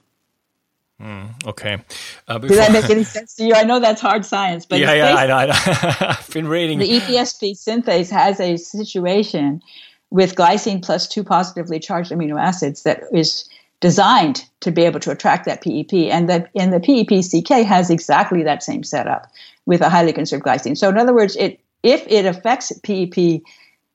Mm, 1.02 1.46
okay. 1.48 1.80
Uh, 2.28 2.40
before... 2.40 2.56
Does 2.56 2.68
that 2.68 2.72
make 2.72 2.90
any 2.90 3.04
sense 3.04 3.36
to 3.36 3.44
you? 3.44 3.54
I 3.54 3.64
know 3.64 3.80
that's 3.80 4.02
hard 4.02 4.26
science, 4.26 4.66
but 4.66 4.80
yeah, 4.80 4.94
yeah, 4.94 5.16
I 5.16 5.28
know, 5.28 5.36
I 5.36 5.46
know. 5.48 5.54
I've 6.08 6.30
been 6.32 6.48
reading. 6.48 6.80
The 6.80 7.00
EPSP 7.00 7.58
synthase 7.58 8.10
has 8.10 8.40
a 8.40 8.58
situation 8.58 9.62
with 10.10 10.36
glycine 10.36 10.84
plus 10.84 11.08
two 11.08 11.24
positively 11.24 11.80
charged 11.80 12.12
amino 12.12 12.40
acids 12.40 12.84
that 12.84 13.04
is 13.12 13.50
designed 13.84 14.46
to 14.62 14.72
be 14.72 14.84
able 14.86 15.02
to 15.02 15.12
attract 15.12 15.44
that 15.44 15.62
PEP. 15.62 16.10
And 16.10 16.30
the, 16.30 16.50
and 16.56 16.72
the 16.72 16.80
PEP-CK 16.80 17.68
has 17.68 17.90
exactly 17.90 18.42
that 18.44 18.64
same 18.64 18.82
setup 18.82 19.30
with 19.66 19.82
a 19.82 19.90
highly 19.90 20.14
conserved 20.14 20.46
glycine. 20.46 20.78
So 20.78 20.88
in 20.88 20.98
other 20.98 21.14
words, 21.14 21.36
it 21.36 21.60
if 21.84 22.08
it 22.08 22.26
affects 22.26 22.72
PEP 22.80 23.44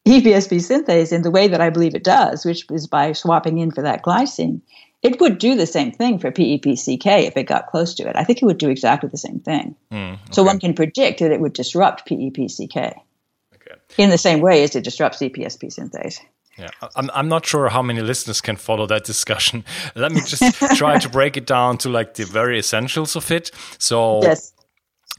EPSP 0.07 0.59
synthase 0.61 1.11
in 1.11 1.23
the 1.23 1.31
way 1.31 1.49
that 1.49 1.63
I 1.63 1.71
believe 1.71 1.95
it 1.95 2.05
does, 2.05 2.45
which 2.45 2.67
is 2.71 2.87
by 2.87 3.13
swapping 3.13 3.57
in 3.57 3.71
for 3.71 3.81
that 3.81 4.03
glycine, 4.03 4.61
it 5.03 5.19
would 5.21 5.39
do 5.39 5.55
the 5.55 5.67
same 5.67 5.91
thing 5.91 6.19
for 6.19 6.31
PEP-CK 6.31 7.07
if 7.07 7.37
it 7.39 7.45
got 7.45 7.69
close 7.69 7.95
to 7.95 8.07
it. 8.07 8.15
I 8.15 8.25
think 8.25 8.43
it 8.43 8.45
would 8.45 8.59
do 8.59 8.69
exactly 8.69 9.09
the 9.09 9.17
same 9.17 9.41
thing. 9.41 9.75
Mm, 9.91 10.15
okay. 10.15 10.23
So 10.33 10.43
one 10.43 10.61
can 10.61 10.75
predict 10.75 11.21
that 11.21 11.33
it 11.33 11.41
would 11.41 11.55
disrupt 11.55 12.07
PEP-CK 12.07 12.77
okay. 12.77 13.77
in 13.97 14.11
the 14.11 14.19
same 14.19 14.43
way 14.43 14.65
as 14.65 14.77
it 14.77 14.85
disrupts 14.85 15.21
EPSP 15.21 15.75
synthase. 15.75 16.21
Yeah, 16.59 16.71
I'm, 16.97 17.11
I'm 17.15 17.29
not 17.29 17.47
sure 17.47 17.69
how 17.69 17.83
many 17.83 18.01
listeners 18.01 18.41
can 18.41 18.57
follow 18.57 18.87
that 18.87 19.05
discussion. 19.05 19.65
Let 19.95 20.13
me 20.13 20.21
just 20.21 20.43
try 20.77 20.99
to 20.99 21.09
break 21.09 21.37
it 21.37 21.47
down 21.47 21.79
to 21.79 21.89
like 21.89 22.15
the 22.15 22.25
very 22.25 22.59
essentials 22.59 23.15
of 23.15 23.31
it. 23.31 23.51
So, 23.79 24.23
yes. 24.23 24.53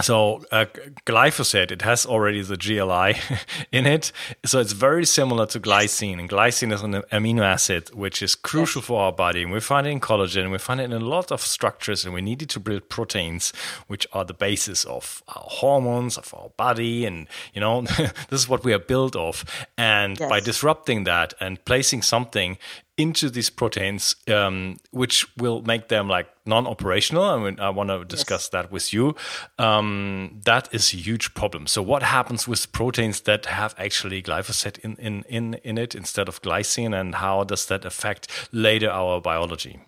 So 0.01 0.43
uh, 0.51 0.65
glyphosate, 1.05 1.71
it 1.71 1.81
has 1.81 2.05
already 2.05 2.41
the 2.41 2.55
GLI 2.55 3.19
in 3.71 3.85
it. 3.85 4.11
So 4.45 4.59
it's 4.59 4.71
very 4.71 5.05
similar 5.05 5.45
to 5.47 5.59
glycine. 5.59 6.19
And 6.19 6.29
glycine 6.29 6.71
is 6.71 6.81
an 6.81 6.93
amino 7.11 7.41
acid, 7.41 7.93
which 7.93 8.21
is 8.21 8.35
crucial 8.35 8.79
yes. 8.81 8.87
for 8.87 9.01
our 9.01 9.11
body. 9.11 9.43
And 9.43 9.51
we 9.51 9.59
find 9.59 9.85
it 9.85 9.91
in 9.91 9.99
collagen. 9.99 10.51
We 10.51 10.57
find 10.57 10.79
it 10.79 10.85
in 10.85 10.93
a 10.93 10.99
lot 10.99 11.31
of 11.31 11.41
structures. 11.41 12.05
And 12.05 12.13
we 12.13 12.21
need 12.21 12.41
it 12.41 12.49
to 12.49 12.59
build 12.59 12.87
proteins, 12.87 13.51
which 13.87 14.07
are 14.13 14.23
the 14.23 14.33
basis 14.33 14.85
of 14.85 15.21
our 15.27 15.45
hormones, 15.45 16.17
of 16.17 16.33
our 16.33 16.49
body. 16.55 17.05
And, 17.05 17.27
you 17.53 17.59
know, 17.59 17.81
this 18.29 18.41
is 18.41 18.47
what 18.47 18.63
we 18.63 18.73
are 18.73 18.79
built 18.79 19.17
of. 19.17 19.43
And 19.77 20.17
yes. 20.17 20.29
by 20.29 20.39
disrupting 20.39 21.03
that 21.03 21.33
and 21.41 21.63
placing 21.65 22.03
something 22.03 22.57
into 22.99 23.29
these 23.29 23.49
proteins, 23.49 24.15
um, 24.27 24.77
which 24.91 25.25
will 25.37 25.61
make 25.61 25.87
them 25.87 26.09
like 26.09 26.27
non-operational. 26.45 27.23
I 27.23 27.37
mean, 27.39 27.59
I 27.59 27.69
want 27.69 27.89
to 27.89 28.03
discuss 28.03 28.43
yes. 28.43 28.49
that 28.49 28.71
with 28.71 28.91
you. 28.91 29.15
Um, 29.57 30.41
that 30.43 30.67
is 30.73 30.93
a 30.93 30.97
huge 30.97 31.33
problem. 31.33 31.65
So, 31.65 31.81
what 31.81 32.03
happens 32.03 32.45
with 32.45 32.69
proteins 32.73 33.21
that 33.21 33.45
have 33.45 33.73
actually 33.77 34.21
glyphosate 34.21 34.79
in, 34.79 34.97
in, 34.97 35.23
in, 35.29 35.53
in 35.63 35.77
it 35.77 35.95
instead 35.95 36.27
of 36.27 36.41
glycine, 36.41 36.93
and 36.93 37.15
how 37.15 37.45
does 37.45 37.67
that 37.67 37.85
affect 37.85 38.27
later 38.51 38.89
our 38.89 39.21
biology? 39.21 39.79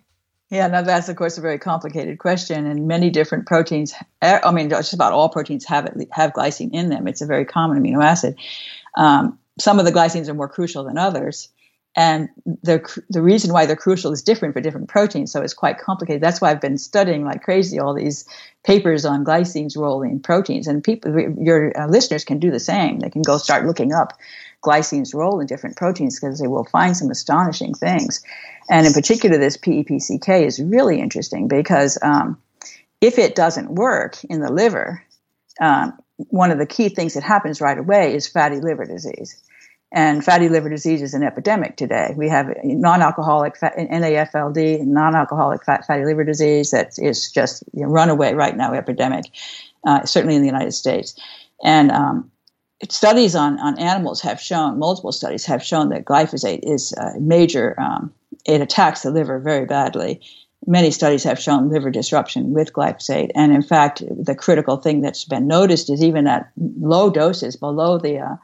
Yeah, 0.48 0.68
now 0.68 0.82
that's 0.82 1.08
of 1.08 1.16
course 1.16 1.36
a 1.36 1.42
very 1.42 1.58
complicated 1.58 2.18
question, 2.18 2.66
and 2.66 2.88
many 2.88 3.10
different 3.10 3.46
proteins. 3.46 3.92
Eh, 4.22 4.40
I 4.42 4.50
mean, 4.52 4.70
just 4.70 4.94
about 4.94 5.12
all 5.12 5.28
proteins 5.28 5.66
have 5.66 5.84
it, 5.84 6.08
have 6.12 6.32
glycine 6.32 6.70
in 6.72 6.88
them. 6.88 7.06
It's 7.06 7.20
a 7.20 7.26
very 7.26 7.44
common 7.44 7.82
amino 7.82 8.02
acid. 8.02 8.36
Um, 8.96 9.38
some 9.58 9.78
of 9.78 9.84
the 9.84 9.92
glycines 9.92 10.28
are 10.28 10.34
more 10.34 10.48
crucial 10.48 10.84
than 10.84 10.96
others 10.96 11.50
and 11.94 12.30
the 12.62 13.02
the 13.10 13.20
reason 13.20 13.52
why 13.52 13.66
they're 13.66 13.76
crucial 13.76 14.12
is 14.12 14.22
different 14.22 14.54
for 14.54 14.60
different 14.60 14.88
proteins, 14.88 15.30
so 15.30 15.42
it's 15.42 15.52
quite 15.52 15.78
complicated. 15.78 16.22
That's 16.22 16.40
why 16.40 16.50
I've 16.50 16.60
been 16.60 16.78
studying 16.78 17.24
like 17.24 17.42
crazy 17.42 17.78
all 17.78 17.94
these 17.94 18.26
papers 18.64 19.04
on 19.04 19.24
glycine's 19.24 19.76
role 19.76 20.02
in 20.02 20.20
proteins, 20.20 20.66
and 20.66 20.82
people, 20.82 21.14
your 21.38 21.78
uh, 21.78 21.86
listeners 21.88 22.24
can 22.24 22.38
do 22.38 22.50
the 22.50 22.60
same. 22.60 23.00
They 23.00 23.10
can 23.10 23.22
go 23.22 23.36
start 23.36 23.66
looking 23.66 23.92
up 23.92 24.18
glycine's 24.62 25.12
role 25.12 25.40
in 25.40 25.46
different 25.46 25.76
proteins 25.76 26.18
because 26.18 26.38
they 26.38 26.46
will 26.46 26.64
find 26.64 26.96
some 26.96 27.10
astonishing 27.10 27.74
things. 27.74 28.22
And 28.70 28.86
in 28.86 28.92
particular, 28.92 29.36
this 29.36 29.58
PEPCK 29.58 30.46
is 30.46 30.62
really 30.62 31.00
interesting 31.00 31.48
because 31.48 31.98
um, 32.02 32.40
if 33.00 33.18
it 33.18 33.34
doesn't 33.34 33.74
work 33.74 34.22
in 34.24 34.40
the 34.40 34.50
liver, 34.50 35.02
um, 35.60 35.98
one 36.16 36.50
of 36.50 36.58
the 36.58 36.66
key 36.66 36.88
things 36.88 37.14
that 37.14 37.22
happens 37.22 37.60
right 37.60 37.76
away 37.76 38.14
is 38.14 38.28
fatty 38.28 38.60
liver 38.60 38.86
disease. 38.86 39.42
And 39.94 40.24
fatty 40.24 40.48
liver 40.48 40.70
disease 40.70 41.02
is 41.02 41.12
an 41.12 41.22
epidemic 41.22 41.76
today. 41.76 42.14
We 42.16 42.30
have 42.30 42.50
non-alcoholic 42.64 43.58
NAFLD, 43.58 44.86
non-alcoholic 44.86 45.64
fat, 45.64 45.86
fatty 45.86 46.06
liver 46.06 46.24
disease 46.24 46.70
that 46.70 46.98
is 46.98 47.30
just 47.30 47.62
you 47.74 47.82
know, 47.82 47.88
runaway 47.88 48.32
right 48.32 48.56
now 48.56 48.72
epidemic, 48.72 49.26
uh, 49.86 50.06
certainly 50.06 50.34
in 50.34 50.40
the 50.40 50.48
United 50.48 50.72
States. 50.72 51.14
And 51.62 51.90
um, 51.90 52.30
studies 52.88 53.36
on, 53.36 53.60
on 53.60 53.78
animals 53.78 54.22
have 54.22 54.40
shown, 54.40 54.78
multiple 54.78 55.12
studies 55.12 55.44
have 55.44 55.62
shown 55.62 55.90
that 55.90 56.06
glyphosate 56.06 56.60
is 56.62 56.94
a 56.94 57.20
major, 57.20 57.78
um, 57.78 58.14
it 58.46 58.62
attacks 58.62 59.02
the 59.02 59.10
liver 59.10 59.38
very 59.40 59.66
badly. 59.66 60.22
Many 60.66 60.90
studies 60.90 61.24
have 61.24 61.38
shown 61.38 61.68
liver 61.68 61.90
disruption 61.90 62.54
with 62.54 62.72
glyphosate. 62.72 63.30
And 63.34 63.52
in 63.52 63.62
fact, 63.62 64.02
the 64.08 64.34
critical 64.34 64.78
thing 64.78 65.02
that's 65.02 65.24
been 65.24 65.46
noticed 65.46 65.90
is 65.90 66.02
even 66.02 66.26
at 66.26 66.50
low 66.56 67.10
doses 67.10 67.56
below 67.56 67.98
the 67.98 68.20
uh, 68.20 68.36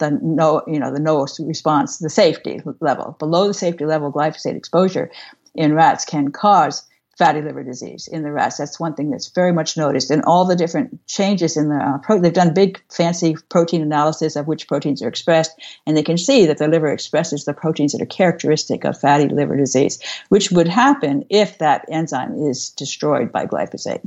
the 0.00 0.18
no, 0.22 0.62
you 0.66 0.80
know, 0.80 0.92
the 0.92 1.00
no 1.00 1.26
response, 1.38 1.98
the 1.98 2.10
safety 2.10 2.60
level. 2.80 3.16
Below 3.18 3.46
the 3.46 3.54
safety 3.54 3.86
level, 3.86 4.12
glyphosate 4.12 4.56
exposure 4.56 5.10
in 5.54 5.74
rats 5.74 6.04
can 6.04 6.32
cause 6.32 6.82
fatty 7.20 7.42
liver 7.42 7.62
disease 7.62 8.08
in 8.10 8.22
the 8.22 8.32
rats. 8.32 8.56
That's 8.56 8.80
one 8.80 8.94
thing 8.94 9.10
that's 9.10 9.28
very 9.28 9.52
much 9.52 9.76
noticed. 9.76 10.10
And 10.10 10.22
all 10.24 10.46
the 10.46 10.56
different 10.56 11.06
changes 11.06 11.56
in 11.58 11.68
the 11.68 11.76
uh, 11.76 11.98
pro- 11.98 12.18
they've 12.18 12.32
done 12.32 12.54
big 12.54 12.82
fancy 12.90 13.36
protein 13.50 13.82
analysis 13.82 14.36
of 14.36 14.46
which 14.46 14.66
proteins 14.66 15.02
are 15.02 15.08
expressed, 15.08 15.52
and 15.86 15.94
they 15.94 16.02
can 16.02 16.16
see 16.16 16.46
that 16.46 16.56
the 16.56 16.66
liver 16.66 16.90
expresses 16.90 17.44
the 17.44 17.52
proteins 17.52 17.92
that 17.92 18.00
are 18.00 18.06
characteristic 18.06 18.84
of 18.84 18.98
fatty 18.98 19.28
liver 19.28 19.56
disease, 19.56 19.98
which 20.30 20.50
would 20.50 20.66
happen 20.66 21.26
if 21.28 21.58
that 21.58 21.84
enzyme 21.90 22.42
is 22.42 22.70
destroyed 22.70 23.30
by 23.30 23.44
glyphosate. 23.44 24.00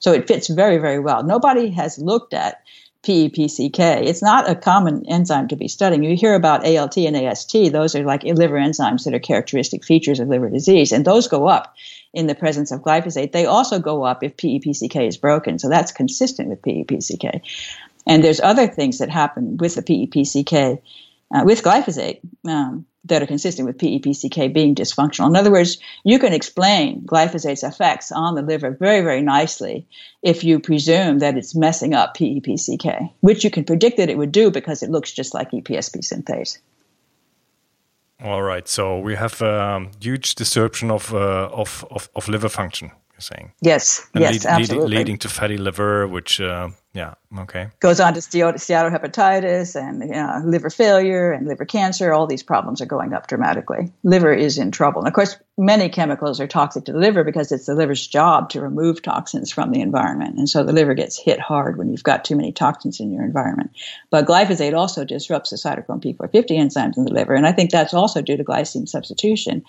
So 0.00 0.12
it 0.12 0.28
fits 0.28 0.48
very, 0.48 0.76
very 0.78 1.00
well. 1.00 1.24
Nobody 1.24 1.70
has 1.70 1.98
looked 1.98 2.34
at 2.34 2.62
PEPCK. 3.02 3.78
It's 4.02 4.22
not 4.22 4.50
a 4.50 4.54
common 4.54 5.04
enzyme 5.06 5.48
to 5.48 5.56
be 5.56 5.68
studying. 5.68 6.02
You 6.02 6.16
hear 6.16 6.34
about 6.34 6.66
ALT 6.66 6.96
and 6.98 7.16
AST, 7.16 7.72
those 7.72 7.94
are 7.94 8.04
like 8.04 8.24
liver 8.24 8.58
enzymes 8.58 9.04
that 9.04 9.14
are 9.14 9.20
characteristic 9.20 9.84
features 9.84 10.20
of 10.20 10.28
liver 10.28 10.50
disease, 10.50 10.92
and 10.92 11.04
those 11.04 11.28
go 11.28 11.46
up 11.46 11.74
in 12.12 12.26
the 12.26 12.34
presence 12.34 12.72
of 12.72 12.82
glyphosate. 12.82 13.32
They 13.32 13.46
also 13.46 13.78
go 13.78 14.04
up 14.04 14.22
if 14.22 14.36
PEPCK 14.36 15.06
is 15.06 15.16
broken, 15.16 15.58
so 15.58 15.68
that's 15.68 15.92
consistent 15.92 16.48
with 16.48 16.62
PEPCK. 16.62 17.40
And 18.06 18.24
there's 18.24 18.40
other 18.40 18.66
things 18.66 18.98
that 18.98 19.10
happen 19.10 19.58
with 19.58 19.74
the 19.74 19.82
PEPCK, 19.82 20.80
uh, 21.34 21.42
with 21.44 21.62
glyphosate. 21.62 22.20
Um, 22.46 22.86
that 23.08 23.22
are 23.22 23.26
consistent 23.26 23.66
with 23.66 23.78
PEPCK 23.78 24.52
being 24.52 24.74
dysfunctional. 24.74 25.28
In 25.28 25.36
other 25.36 25.50
words, 25.50 25.78
you 26.04 26.18
can 26.18 26.32
explain 26.32 27.02
glyphosate's 27.02 27.62
effects 27.62 28.12
on 28.12 28.34
the 28.34 28.42
liver 28.42 28.70
very, 28.70 29.00
very 29.00 29.22
nicely 29.22 29.86
if 30.22 30.44
you 30.44 30.60
presume 30.60 31.18
that 31.18 31.36
it's 31.36 31.54
messing 31.54 31.94
up 31.94 32.16
PEPCK, 32.16 33.12
which 33.20 33.44
you 33.44 33.50
can 33.50 33.64
predict 33.64 33.96
that 33.96 34.10
it 34.10 34.18
would 34.18 34.32
do 34.32 34.50
because 34.50 34.82
it 34.82 34.90
looks 34.90 35.12
just 35.12 35.34
like 35.34 35.50
EPSP 35.50 35.98
synthase. 36.00 36.58
All 38.22 38.42
right, 38.42 38.66
so 38.66 38.98
we 38.98 39.14
have 39.14 39.40
a 39.40 39.62
um, 39.62 39.90
huge 40.00 40.34
disruption 40.34 40.90
of, 40.90 41.14
uh, 41.14 41.48
of, 41.52 41.84
of, 41.90 42.08
of 42.16 42.28
liver 42.28 42.48
function. 42.48 42.90
You're 43.18 43.36
saying 43.36 43.52
yes, 43.60 44.06
and 44.14 44.22
yes, 44.22 44.32
lead, 44.32 44.46
absolutely, 44.46 44.88
leading, 44.88 44.98
leading, 44.98 45.18
to 45.18 45.28
fatty 45.28 45.58
liver, 45.58 46.06
which 46.06 46.40
uh, 46.40 46.68
yeah. 46.98 47.14
Okay. 47.38 47.68
Goes 47.78 48.00
on 48.00 48.14
to 48.14 48.20
steatohepatitis 48.20 49.76
and 49.76 50.02
you 50.02 50.08
know, 50.08 50.42
liver 50.44 50.68
failure 50.68 51.30
and 51.30 51.46
liver 51.46 51.64
cancer. 51.64 52.12
All 52.12 52.26
these 52.26 52.42
problems 52.42 52.80
are 52.80 52.86
going 52.86 53.12
up 53.12 53.28
dramatically. 53.28 53.92
Liver 54.02 54.32
is 54.32 54.58
in 54.58 54.72
trouble. 54.72 55.02
And 55.02 55.08
of 55.08 55.14
course, 55.14 55.36
many 55.56 55.90
chemicals 55.90 56.40
are 56.40 56.48
toxic 56.48 56.86
to 56.86 56.92
the 56.92 56.98
liver 56.98 57.22
because 57.22 57.52
it's 57.52 57.66
the 57.66 57.76
liver's 57.76 58.04
job 58.04 58.50
to 58.50 58.60
remove 58.60 59.02
toxins 59.02 59.52
from 59.52 59.70
the 59.70 59.80
environment. 59.80 60.38
And 60.38 60.48
so 60.48 60.64
the 60.64 60.72
liver 60.72 60.94
gets 60.94 61.16
hit 61.16 61.38
hard 61.38 61.78
when 61.78 61.88
you've 61.88 62.02
got 62.02 62.24
too 62.24 62.34
many 62.34 62.50
toxins 62.50 62.98
in 62.98 63.12
your 63.12 63.24
environment. 63.24 63.70
But 64.10 64.26
glyphosate 64.26 64.76
also 64.76 65.04
disrupts 65.04 65.50
the 65.50 65.56
cytochrome 65.56 66.02
P450 66.02 66.58
enzymes 66.58 66.96
in 66.96 67.04
the 67.04 67.12
liver. 67.12 67.34
And 67.34 67.46
I 67.46 67.52
think 67.52 67.70
that's 67.70 67.94
also 67.94 68.22
due 68.22 68.38
to 68.38 68.44
glycine 68.44 68.88
substitution. 68.88 69.62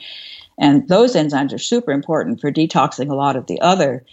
And 0.60 0.88
those 0.88 1.15
enzymes 1.15 1.54
are 1.54 1.60
super 1.60 1.91
important 1.91 2.41
for 2.41 2.52
detoxing 2.52 3.10
a 3.10 3.15
lot 3.15 3.36
of 3.36 3.48
the 3.48 3.60
other 3.62 4.06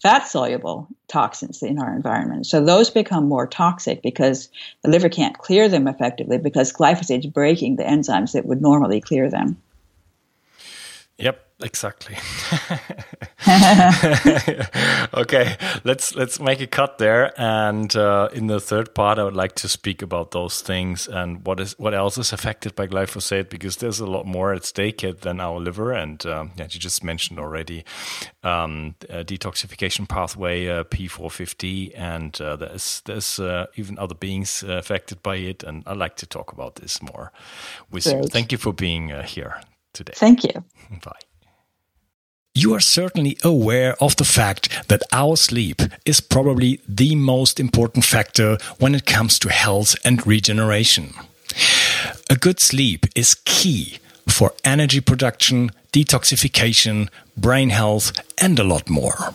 fat 0.00 0.28
soluble 0.28 0.86
toxins 1.08 1.62
in 1.62 1.78
our 1.78 1.94
environment. 1.94 2.46
So 2.46 2.64
those 2.64 2.88
become 2.88 3.28
more 3.28 3.48
toxic 3.48 4.00
because 4.02 4.48
the 4.82 4.90
liver 4.90 5.08
can't 5.08 5.36
clear 5.38 5.68
them 5.68 5.88
effectively 5.88 6.38
because 6.38 6.72
glyphosate 6.72 7.24
is 7.24 7.26
breaking 7.26 7.76
the 7.76 7.82
enzymes 7.82 8.32
that 8.32 8.46
would 8.46 8.62
normally 8.62 9.00
clear 9.00 9.28
them. 9.28 9.60
Yep, 11.18 11.44
exactly. 11.62 12.16
okay, 15.14 15.56
let's 15.82 16.14
let's 16.14 16.38
make 16.38 16.60
a 16.60 16.66
cut 16.68 16.98
there. 16.98 17.32
And 17.40 17.94
uh, 17.96 18.28
in 18.32 18.46
the 18.46 18.60
third 18.60 18.94
part, 18.94 19.18
I 19.18 19.24
would 19.24 19.34
like 19.34 19.56
to 19.56 19.68
speak 19.68 20.00
about 20.00 20.30
those 20.30 20.62
things 20.62 21.08
and 21.08 21.44
what 21.44 21.58
is 21.58 21.76
what 21.76 21.92
else 21.92 22.18
is 22.18 22.32
affected 22.32 22.76
by 22.76 22.86
glyphosate 22.86 23.50
because 23.50 23.78
there's 23.78 23.98
a 23.98 24.06
lot 24.06 24.26
more 24.26 24.54
at 24.54 24.64
stake 24.64 25.04
than 25.22 25.40
our 25.40 25.58
liver. 25.58 25.90
And 25.90 26.24
um, 26.24 26.52
yeah, 26.56 26.68
you 26.70 26.78
just 26.78 27.02
mentioned 27.02 27.40
already 27.40 27.84
um, 28.44 28.94
detoxification 29.08 30.08
pathway 30.08 30.68
uh, 30.68 30.84
P450, 30.84 31.94
and 31.96 32.40
uh, 32.40 32.54
there's 32.54 33.02
there's 33.06 33.40
uh, 33.40 33.66
even 33.74 33.98
other 33.98 34.14
beings 34.14 34.62
uh, 34.62 34.74
affected 34.74 35.20
by 35.24 35.36
it. 35.36 35.64
And 35.64 35.82
I'd 35.84 35.96
like 35.96 36.14
to 36.18 36.26
talk 36.26 36.52
about 36.52 36.76
this 36.76 37.02
more 37.02 37.32
with 37.90 38.06
you. 38.06 38.22
Thank 38.22 38.52
you 38.52 38.58
for 38.58 38.72
being 38.72 39.10
uh, 39.10 39.24
here 39.24 39.60
today. 39.92 40.14
Thank 40.16 40.44
you. 40.44 40.64
Bye. 41.04 41.20
You 42.54 42.74
are 42.74 42.80
certainly 42.80 43.38
aware 43.44 43.94
of 44.02 44.16
the 44.16 44.24
fact 44.24 44.88
that 44.88 45.02
our 45.12 45.36
sleep 45.36 45.80
is 46.04 46.20
probably 46.20 46.80
the 46.88 47.14
most 47.14 47.60
important 47.60 48.04
factor 48.04 48.58
when 48.80 48.96
it 48.96 49.06
comes 49.06 49.38
to 49.40 49.48
health 49.48 49.94
and 50.04 50.26
regeneration. 50.26 51.14
A 52.28 52.34
good 52.34 52.58
sleep 52.58 53.06
is 53.14 53.36
key 53.44 53.98
for 54.26 54.54
energy 54.64 55.00
production, 55.00 55.70
detoxification, 55.92 57.08
brain 57.36 57.70
health, 57.70 58.12
and 58.38 58.58
a 58.58 58.64
lot 58.64 58.88
more. 58.90 59.34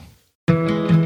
Thank 0.51 0.91
you. 0.91 1.00